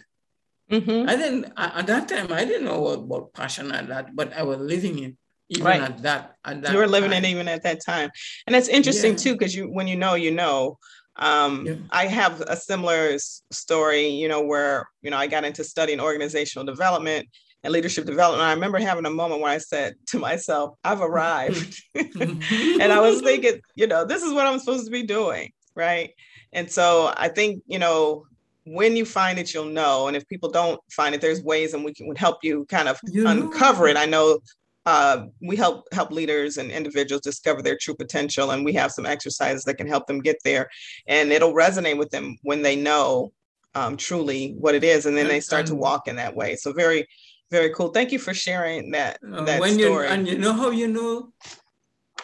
hmm 0.70 1.08
I 1.08 1.16
didn't 1.16 1.54
at 1.56 1.88
that 1.88 2.10
time. 2.10 2.34
I 2.34 2.44
didn't 2.44 2.66
know 2.66 2.88
about 2.88 3.34
passion 3.34 3.72
at 3.72 3.88
that, 3.88 4.16
but 4.16 4.34
I 4.34 4.44
was 4.44 4.60
living 4.60 5.00
it 5.00 5.16
even 5.54 5.66
Right. 5.68 5.82
at 5.82 6.02
that. 6.04 6.36
At 6.46 6.62
that 6.62 6.72
You 6.72 6.78
were 6.78 6.88
living 6.88 7.12
time. 7.12 7.24
it 7.26 7.28
even 7.30 7.48
at 7.48 7.64
that 7.64 7.84
time, 7.86 8.10
and 8.48 8.56
it's 8.56 8.68
interesting 8.68 9.12
Yeah. 9.14 9.18
too 9.24 9.34
because 9.34 9.56
you 9.56 9.66
when 9.70 9.88
you 9.88 9.96
know 9.96 10.16
you 10.16 10.32
know. 10.32 10.78
Um, 11.16 11.68
Yeah. 11.68 11.76
I 11.92 12.08
have 12.08 12.42
a 12.42 12.56
similar 12.58 13.18
story, 13.52 14.08
you 14.08 14.28
know, 14.28 14.42
where 14.42 14.88
you 15.04 15.12
know 15.12 15.18
I 15.18 15.28
got 15.28 15.44
into 15.46 15.64
studying 15.64 16.00
organizational 16.00 16.66
development 16.66 17.30
and 17.64 17.72
leadership 17.72 18.06
development. 18.06 18.42
I 18.48 18.54
remember 18.54 18.80
having 18.80 19.06
a 19.06 19.12
moment 19.12 19.42
where 19.42 19.52
I 19.52 19.60
said 19.60 19.94
to 20.08 20.18
myself, 20.20 20.76
"I've 20.84 21.02
arrived," 21.02 21.82
and 21.96 22.92
I 22.92 23.00
was 23.00 23.22
thinking, 23.22 23.60
you 23.76 23.88
know, 23.88 24.06
this 24.06 24.24
is 24.24 24.34
what 24.34 24.48
I'm 24.48 24.60
supposed 24.60 24.86
to 24.86 24.92
be 24.92 25.04
doing, 25.04 25.52
right? 25.76 26.10
And 26.52 26.70
so 26.72 27.14
I 27.16 27.30
think, 27.30 27.62
you 27.68 27.80
know, 27.80 28.26
when 28.66 28.96
you 28.96 29.06
find 29.06 29.38
it, 29.40 29.54
you'll 29.54 29.66
know. 29.66 30.08
And 30.08 30.16
if 30.18 30.28
people 30.28 30.50
don't 30.50 30.80
find 30.92 31.14
it, 31.16 31.22
there's 31.22 31.44
ways 31.44 31.74
and 31.74 31.84
we 31.84 31.94
can 31.94 32.14
help 32.16 32.38
you 32.44 32.66
kind 32.70 32.88
of 32.88 33.00
You 33.12 33.24
know. 33.24 33.30
uncover 33.32 33.88
it. 33.88 33.98
I 33.98 34.06
know 34.06 34.40
uh, 34.86 35.26
we 35.42 35.56
help 35.56 35.88
help 35.94 36.12
leaders 36.12 36.58
and 36.58 36.70
individuals 36.72 37.22
discover 37.22 37.62
their 37.62 37.78
true 37.78 37.96
potential, 37.96 38.52
and 38.52 38.66
we 38.66 38.74
have 38.74 38.92
some 38.92 39.06
exercises 39.06 39.64
that 39.64 39.76
can 39.76 39.88
help 39.88 40.08
them 40.08 40.20
get 40.20 40.38
there, 40.44 40.70
and 41.08 41.32
it'll 41.32 41.54
resonate 41.54 41.98
with 41.98 42.10
them 42.10 42.38
when 42.44 42.62
they 42.62 42.76
know 42.76 43.32
um, 43.76 43.96
truly 43.98 44.56
what 44.60 44.76
it 44.76 44.84
is, 44.84 45.06
and 45.06 45.16
then 45.16 45.28
they 45.28 45.40
start 45.40 45.66
to 45.68 45.76
walk 45.76 46.08
in 46.08 46.16
that 46.18 46.36
way. 46.36 46.56
So 46.56 46.74
very, 46.74 47.08
very 47.50 47.74
cool. 47.74 47.90
Thank 47.90 48.12
you 48.12 48.20
for 48.20 48.34
sharing 48.34 48.92
that 48.92 49.20
Uh, 49.24 49.46
that 49.46 49.60
when 49.62 49.80
you 49.80 49.86
story. 49.86 50.08
and 50.10 50.28
you 50.28 50.38
know 50.38 50.54
how 50.54 50.70
you 50.70 50.88
know 50.88 51.32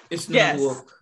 it's 0.10 0.28
not 0.28 0.36
Yes. 0.36 0.60
work. 0.60 0.99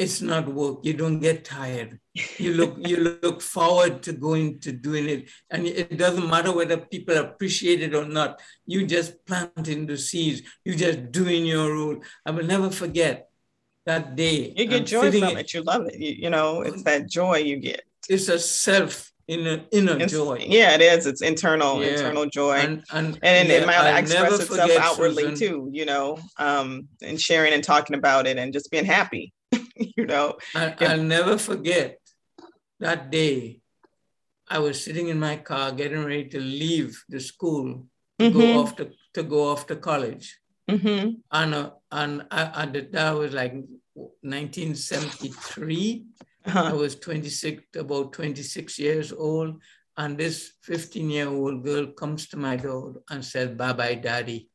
It's 0.00 0.22
not 0.22 0.48
work. 0.48 0.78
You 0.82 0.94
don't 0.94 1.20
get 1.20 1.44
tired. 1.44 2.00
You 2.38 2.54
look 2.54 2.72
you 2.90 2.96
look 3.22 3.38
forward 3.42 4.02
to 4.04 4.12
going 4.26 4.58
to 4.64 4.72
doing 4.72 5.06
it, 5.14 5.20
and 5.52 5.66
it 5.66 5.96
doesn't 6.04 6.28
matter 6.34 6.52
whether 6.58 6.78
people 6.78 7.16
appreciate 7.18 7.82
it 7.86 7.94
or 7.94 8.06
not. 8.18 8.40
You 8.66 8.86
just 8.86 9.10
planting 9.26 9.86
the 9.86 9.98
seeds. 10.08 10.40
You 10.64 10.74
just 10.74 11.12
doing 11.12 11.44
your 11.44 11.66
role. 11.76 11.96
I 12.26 12.30
will 12.30 12.46
never 12.54 12.70
forget 12.70 13.28
that 13.86 14.16
day. 14.16 14.52
you 14.56 14.64
get 14.66 14.80
I'm 14.80 14.86
joy 14.86 15.10
from 15.12 15.36
it. 15.36 15.52
You 15.54 15.62
love 15.62 15.86
it. 15.86 15.96
You, 16.04 16.12
you 16.24 16.30
know, 16.30 16.62
it's 16.62 16.82
that 16.84 17.08
joy 17.08 17.36
you 17.50 17.56
get. 17.58 17.82
It's 18.08 18.28
a 18.28 18.38
self 18.38 19.12
inner 19.28 19.64
inner 19.70 19.96
It's- 19.96 20.10
joy. 20.10 20.38
Yeah, 20.48 20.74
it 20.76 20.80
is. 20.80 21.06
It's 21.06 21.22
internal, 21.22 21.74
Yeah. 21.82 21.90
internal 21.92 22.26
joy. 22.26 22.56
And 22.56 22.84
and, 22.92 23.18
and 23.22 23.48
yeah, 23.48 23.54
it 23.56 23.66
might 23.66 23.98
express 24.00 24.40
itself 24.40 24.70
outwardly 24.86 25.24
Susan, 25.34 25.38
too, 25.48 25.68
you 25.78 25.84
know, 25.84 26.18
um, 26.38 26.88
and 27.02 27.20
sharing 27.20 27.52
and 27.52 27.62
talking 27.62 27.96
about 27.96 28.26
it 28.26 28.36
and 28.38 28.52
just 28.52 28.70
being 28.70 28.84
happy, 28.86 29.32
you 29.96 30.06
know. 30.06 30.36
I, 30.54 30.74
Yeah. 30.80 30.92
I'll 30.92 31.02
never 31.02 31.38
forget 31.38 31.98
that 32.80 33.10
day. 33.10 33.60
I 34.48 34.58
was 34.58 34.82
sitting 34.84 35.08
in 35.08 35.18
my 35.18 35.36
car 35.36 35.70
getting 35.72 36.04
ready 36.04 36.28
to 36.30 36.40
leave 36.40 37.02
the 37.08 37.20
school 37.20 37.86
to 38.18 38.24
Mhm, 38.26 38.32
go 38.32 38.54
off 38.58 38.76
to, 38.76 38.90
to 39.14 39.22
go 39.22 39.48
off 39.48 39.66
to 39.68 39.76
college. 39.76 40.38
mhm, 40.68 41.22
And, 41.32 41.54
uh, 41.54 41.70
and 41.92 42.26
I, 42.30 42.62
at 42.62 42.72
the, 42.72 42.82
that 42.92 43.12
was 43.12 43.32
like 43.32 43.54
1973. 44.22 46.04
I 46.44 46.50
uh-huh. 46.50 46.74
was 46.74 46.96
26, 46.96 47.62
about 47.76 48.12
26 48.12 48.78
years 48.78 49.12
old. 49.12 49.62
And 49.96 50.16
this 50.18 50.52
15 50.62 51.10
year 51.10 51.28
old 51.28 51.64
girl 51.64 51.86
comes 51.92 52.28
to 52.28 52.36
my 52.36 52.56
door 52.56 53.02
and 53.10 53.24
says, 53.24 53.50
Bye 53.56 53.72
bye, 53.72 53.94
daddy. 53.94 54.48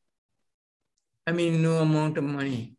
I 1.26 1.32
mean, 1.32 1.62
no 1.62 1.78
amount 1.80 2.18
of 2.18 2.24
money 2.24 2.75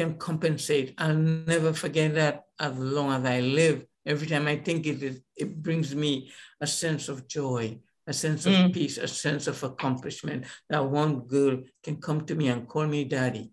can 0.00 0.12
compensate. 0.28 0.88
I'll 1.02 1.22
never 1.54 1.72
forget 1.84 2.14
that 2.20 2.34
as 2.66 2.74
long 2.96 3.08
as 3.16 3.24
I 3.36 3.40
live. 3.40 3.78
Every 4.12 4.26
time 4.32 4.46
I 4.54 4.56
think 4.66 4.86
it, 4.92 5.02
it, 5.02 5.16
it 5.42 5.50
brings 5.66 5.94
me 5.94 6.12
a 6.60 6.66
sense 6.66 7.04
of 7.12 7.16
joy, 7.38 7.64
a 8.06 8.14
sense 8.24 8.42
of 8.46 8.52
Mm. 8.52 8.72
peace, 8.76 8.96
a 8.98 9.08
sense 9.24 9.44
of 9.52 9.62
accomplishment. 9.70 10.40
That 10.70 10.84
one 11.02 11.14
girl 11.34 11.54
can 11.84 11.96
come 12.06 12.20
to 12.28 12.34
me 12.34 12.46
and 12.52 12.66
call 12.72 12.86
me 12.86 13.04
daddy. 13.04 13.46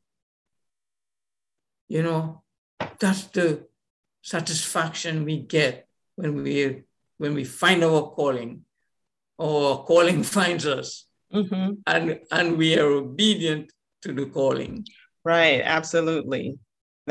you 1.95 2.03
know, 2.03 2.43
that's 2.99 3.23
the 3.37 3.47
satisfaction 4.21 5.13
we 5.29 5.35
get 5.57 5.87
when 6.19 6.31
we 6.43 6.83
when 7.21 7.33
we 7.33 7.43
find 7.61 7.79
our 7.83 8.03
calling 8.17 8.51
or 9.37 9.85
calling 9.91 10.19
finds 10.37 10.65
us 10.77 10.89
mm-hmm. 11.33 11.67
and 11.93 12.05
and 12.37 12.47
we 12.61 12.69
are 12.81 12.91
obedient 13.03 13.65
to 14.03 14.09
the 14.19 14.25
calling 14.37 14.73
right 15.33 15.61
absolutely 15.77 16.45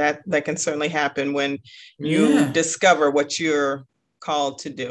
that 0.00 0.14
that 0.26 0.44
can 0.44 0.56
certainly 0.56 0.88
happen 1.02 1.26
when 1.38 1.50
you 1.98 2.22
yeah. 2.28 2.52
discover 2.60 3.10
what 3.10 3.38
you're 3.42 3.74
called 4.20 4.58
to 4.64 4.70
do 4.70 4.90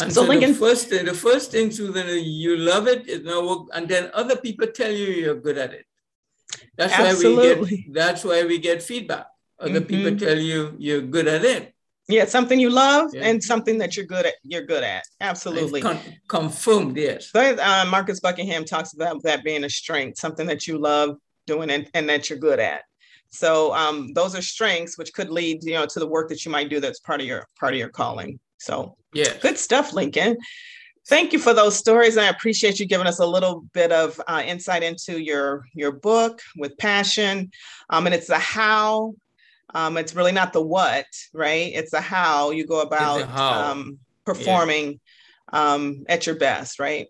and 0.00 0.12
so, 0.12 0.22
so 0.22 0.28
Lincoln, 0.28 0.52
the 0.52 0.58
first 0.58 0.88
thing, 0.88 1.04
the 1.04 1.14
first 1.14 1.52
thing, 1.52 1.70
Susan, 1.70 2.06
you 2.24 2.56
love 2.56 2.88
it, 2.88 3.06
you 3.06 3.22
know, 3.22 3.68
and 3.72 3.88
then 3.88 4.10
other 4.12 4.34
people 4.34 4.66
tell 4.66 4.90
you 4.90 5.06
you're 5.06 5.36
good 5.36 5.56
at 5.56 5.72
it. 5.72 5.84
That's 6.76 6.92
Absolutely. 6.92 7.54
why 7.54 7.60
we 7.60 7.76
get. 7.76 7.94
That's 7.94 8.24
why 8.24 8.44
we 8.44 8.58
get 8.58 8.82
feedback. 8.82 9.26
Other 9.58 9.80
mm-hmm. 9.80 9.86
people 9.86 10.18
tell 10.18 10.38
you 10.38 10.74
you're 10.78 11.00
good 11.00 11.28
at 11.28 11.44
it. 11.44 11.74
Yeah, 12.08 12.26
something 12.26 12.60
you 12.60 12.70
love 12.70 13.14
yeah. 13.14 13.22
and 13.28 13.42
something 13.42 13.78
that 13.78 13.96
you're 13.96 14.04
good 14.04 14.26
at. 14.26 14.34
You're 14.42 14.66
good 14.66 14.84
at. 14.84 15.04
Absolutely. 15.20 15.80
Con- 15.80 16.00
confirmed, 16.28 16.96
yes. 16.96 17.30
So, 17.30 17.56
uh, 17.56 17.86
Marcus 17.88 18.20
Buckingham 18.20 18.64
talks 18.64 18.92
about 18.92 19.22
that 19.22 19.42
being 19.42 19.64
a 19.64 19.70
strength, 19.70 20.18
something 20.18 20.46
that 20.48 20.66
you 20.66 20.76
love 20.76 21.16
doing 21.46 21.70
and, 21.70 21.88
and 21.94 22.08
that 22.08 22.28
you're 22.28 22.38
good 22.38 22.60
at. 22.60 22.82
So 23.30 23.74
um, 23.74 24.12
those 24.12 24.36
are 24.36 24.42
strengths, 24.42 24.96
which 24.96 25.12
could 25.12 25.28
lead, 25.28 25.64
you 25.64 25.74
know, 25.74 25.86
to 25.86 25.98
the 25.98 26.06
work 26.06 26.28
that 26.28 26.44
you 26.44 26.52
might 26.52 26.70
do. 26.70 26.78
That's 26.78 27.00
part 27.00 27.20
of 27.20 27.26
your 27.26 27.46
part 27.58 27.72
of 27.72 27.78
your 27.78 27.88
calling. 27.88 28.38
So 28.58 28.96
yeah, 29.12 29.32
good 29.40 29.58
stuff, 29.58 29.92
Lincoln. 29.92 30.36
Thank 31.08 31.32
you 31.32 31.38
for 31.38 31.52
those 31.52 31.76
stories. 31.76 32.16
I 32.16 32.28
appreciate 32.28 32.80
you 32.80 32.86
giving 32.86 33.06
us 33.06 33.18
a 33.18 33.26
little 33.26 33.66
bit 33.74 33.92
of 33.92 34.20
uh, 34.26 34.42
insight 34.46 34.82
into 34.82 35.20
your 35.20 35.64
your 35.74 35.92
book 35.92 36.40
with 36.56 36.78
passion, 36.78 37.50
um, 37.90 38.06
and 38.06 38.14
it's 38.14 38.28
the 38.28 38.38
how 38.38 39.14
um, 39.74 39.96
it's 39.96 40.14
really 40.14 40.32
not 40.32 40.52
the 40.52 40.62
what, 40.62 41.06
right? 41.32 41.72
It's 41.74 41.90
the 41.90 42.00
how 42.00 42.52
you 42.52 42.66
go 42.66 42.80
about 42.80 43.28
um, 43.36 43.98
performing 44.24 45.00
yeah. 45.52 45.74
um, 45.74 46.04
at 46.08 46.26
your 46.26 46.36
best, 46.36 46.78
right? 46.78 47.08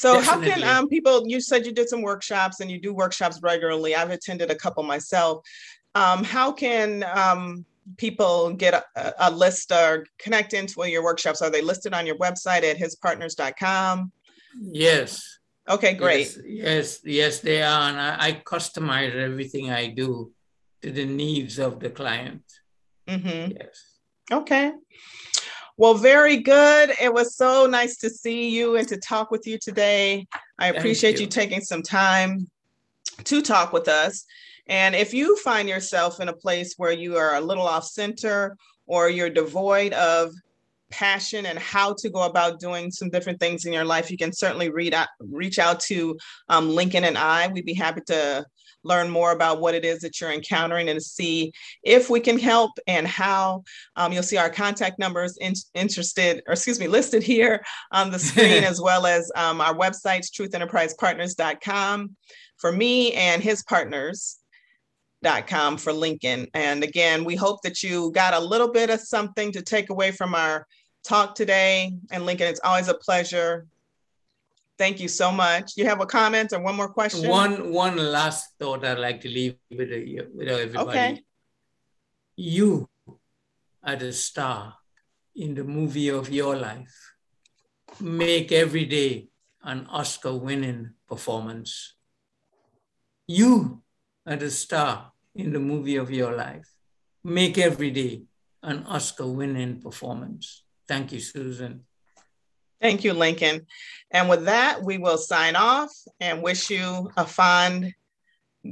So 0.00 0.14
Definitely. 0.14 0.48
how 0.48 0.56
can 0.56 0.76
um, 0.78 0.88
people? 0.88 1.28
You 1.28 1.42
said 1.42 1.66
you 1.66 1.72
did 1.72 1.90
some 1.90 2.00
workshops 2.00 2.60
and 2.60 2.70
you 2.70 2.80
do 2.80 2.94
workshops 2.94 3.38
regularly. 3.42 3.94
I've 3.94 4.08
attended 4.08 4.50
a 4.50 4.54
couple 4.54 4.82
myself. 4.82 5.44
Um, 5.94 6.24
how 6.24 6.52
can 6.52 7.04
um, 7.04 7.66
people 7.98 8.50
get 8.54 8.72
a, 8.72 9.12
a, 9.18 9.30
list 9.30 9.70
or 9.72 10.06
connect 10.18 10.54
into 10.54 10.88
your 10.88 11.04
workshops? 11.04 11.42
Are 11.42 11.50
they 11.50 11.60
listed 11.60 11.92
on 11.92 12.06
your 12.06 12.16
website 12.16 12.62
at 12.62 12.78
hispartners.com? 12.78 14.10
Yes. 14.62 15.38
Okay, 15.68 15.92
great. 15.92 16.28
Yes, 16.28 16.38
yes, 16.46 17.00
yes 17.04 17.40
they 17.40 17.62
are. 17.62 17.90
And 17.90 18.00
I, 18.00 18.28
I 18.28 18.32
customize 18.42 19.14
everything 19.14 19.70
I 19.70 19.88
do 19.88 20.32
to 20.80 20.90
the 20.90 21.04
needs 21.04 21.58
of 21.58 21.78
the 21.78 21.90
client. 21.90 22.44
Mm-hmm. 23.06 23.52
Yes. 23.52 23.98
Okay. 24.32 24.72
Well, 25.80 25.94
very 25.94 26.36
good. 26.36 26.92
It 27.00 27.10
was 27.10 27.36
so 27.36 27.64
nice 27.64 27.96
to 28.00 28.10
see 28.10 28.50
you 28.50 28.76
and 28.76 28.86
to 28.88 28.98
talk 28.98 29.30
with 29.30 29.46
you 29.46 29.56
today. 29.56 30.26
I 30.58 30.66
appreciate 30.66 31.14
you. 31.14 31.22
you 31.22 31.26
taking 31.26 31.62
some 31.62 31.82
time 31.82 32.50
to 33.24 33.40
talk 33.40 33.72
with 33.72 33.88
us. 33.88 34.26
And 34.66 34.94
if 34.94 35.14
you 35.14 35.36
find 35.38 35.70
yourself 35.70 36.20
in 36.20 36.28
a 36.28 36.34
place 36.34 36.74
where 36.76 36.92
you 36.92 37.16
are 37.16 37.36
a 37.36 37.40
little 37.40 37.66
off 37.66 37.86
center 37.86 38.58
or 38.86 39.08
you're 39.08 39.30
devoid 39.30 39.94
of 39.94 40.34
passion 40.90 41.46
and 41.46 41.58
how 41.58 41.94
to 41.94 42.10
go 42.10 42.24
about 42.24 42.60
doing 42.60 42.90
some 42.90 43.08
different 43.08 43.40
things 43.40 43.64
in 43.64 43.72
your 43.72 43.86
life, 43.86 44.10
you 44.10 44.18
can 44.18 44.34
certainly 44.34 44.68
read 44.68 44.92
out, 44.92 45.08
reach 45.18 45.58
out 45.58 45.80
to 45.80 46.18
um, 46.50 46.68
Lincoln 46.68 47.04
and 47.04 47.16
I. 47.16 47.48
We'd 47.48 47.64
be 47.64 47.72
happy 47.72 48.02
to 48.08 48.44
learn 48.82 49.10
more 49.10 49.32
about 49.32 49.60
what 49.60 49.74
it 49.74 49.84
is 49.84 50.00
that 50.00 50.20
you're 50.20 50.32
encountering 50.32 50.88
and 50.88 51.02
see 51.02 51.52
if 51.82 52.10
we 52.10 52.20
can 52.20 52.38
help 52.38 52.72
and 52.86 53.06
how. 53.06 53.62
Um, 53.96 54.12
you'll 54.12 54.22
see 54.22 54.36
our 54.36 54.50
contact 54.50 54.98
numbers 54.98 55.36
in, 55.40 55.54
interested, 55.74 56.42
or 56.46 56.52
excuse 56.52 56.80
me, 56.80 56.88
listed 56.88 57.22
here 57.22 57.62
on 57.92 58.10
the 58.10 58.18
screen, 58.30 58.64
as 58.64 58.80
well 58.80 59.06
as 59.06 59.30
um, 59.36 59.60
our 59.60 59.74
websites, 59.74 60.30
truthenterprisepartners.com 60.30 62.16
for 62.56 62.72
me 62.72 63.12
and 63.14 63.42
his 63.42 63.62
partners 63.64 64.36
dot 65.22 65.46
com 65.46 65.76
for 65.76 65.92
Lincoln. 65.92 66.46
And 66.54 66.82
again, 66.82 67.24
we 67.24 67.36
hope 67.36 67.62
that 67.62 67.82
you 67.82 68.10
got 68.12 68.34
a 68.34 68.40
little 68.40 68.70
bit 68.70 68.90
of 68.90 69.00
something 69.00 69.52
to 69.52 69.62
take 69.62 69.90
away 69.90 70.12
from 70.12 70.34
our 70.34 70.66
talk 71.04 71.34
today. 71.34 71.92
And 72.10 72.26
Lincoln, 72.26 72.48
it's 72.48 72.60
always 72.64 72.88
a 72.88 72.94
pleasure 72.94 73.66
Thank 74.80 74.98
you 74.98 75.08
so 75.08 75.30
much. 75.30 75.76
You 75.76 75.84
have 75.84 76.00
a 76.00 76.06
comment 76.06 76.54
or 76.54 76.60
one 76.60 76.74
more 76.74 76.88
question? 76.88 77.28
One 77.28 77.70
one 77.70 77.98
last 77.98 78.56
thought 78.58 78.82
I'd 78.82 78.98
like 78.98 79.20
to 79.20 79.28
leave 79.28 79.56
with, 79.68 79.90
with 80.34 80.48
everybody. 80.48 80.88
Okay. 80.88 81.22
You 82.34 82.88
are 83.84 83.96
the 83.96 84.10
star 84.14 84.76
in 85.36 85.54
the 85.54 85.64
movie 85.64 86.08
of 86.08 86.30
your 86.30 86.56
life. 86.56 86.96
Make 88.00 88.52
every 88.52 88.86
day 88.86 89.28
an 89.62 89.86
Oscar 89.90 90.34
winning 90.34 90.94
performance. 91.06 91.92
You 93.26 93.82
are 94.24 94.36
the 94.36 94.50
star 94.50 95.12
in 95.34 95.52
the 95.52 95.60
movie 95.60 95.96
of 95.96 96.10
your 96.10 96.34
life. 96.34 96.72
Make 97.22 97.58
every 97.58 97.90
day 97.90 98.22
an 98.62 98.84
Oscar 98.86 99.26
winning 99.26 99.82
performance. 99.82 100.64
Thank 100.88 101.12
you, 101.12 101.20
Susan. 101.20 101.84
Thank 102.80 103.04
you, 103.04 103.12
Lincoln. 103.12 103.66
And 104.10 104.28
with 104.28 104.46
that, 104.46 104.82
we 104.82 104.98
will 104.98 105.18
sign 105.18 105.54
off 105.54 105.92
and 106.20 106.42
wish 106.42 106.70
you 106.70 107.10
a 107.16 107.26
fond 107.26 107.94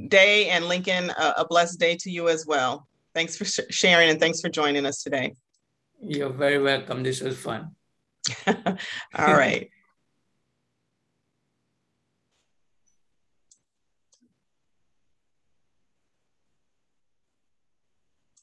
day 0.07 0.49
and 0.49 0.65
Lincoln, 0.65 1.11
a, 1.11 1.33
a 1.37 1.47
blessed 1.47 1.79
day 1.79 1.95
to 1.97 2.11
you 2.11 2.29
as 2.29 2.45
well. 2.45 2.87
Thanks 3.13 3.35
for 3.35 3.45
sh- 3.45 3.59
sharing 3.69 4.09
and 4.09 4.19
thanks 4.19 4.41
for 4.41 4.49
joining 4.49 4.85
us 4.85 5.03
today. 5.03 5.35
You're 6.01 6.29
very 6.29 6.59
welcome. 6.59 7.03
This 7.03 7.21
was 7.21 7.37
fun. 7.37 7.75
All 8.47 8.55
right. 9.17 9.69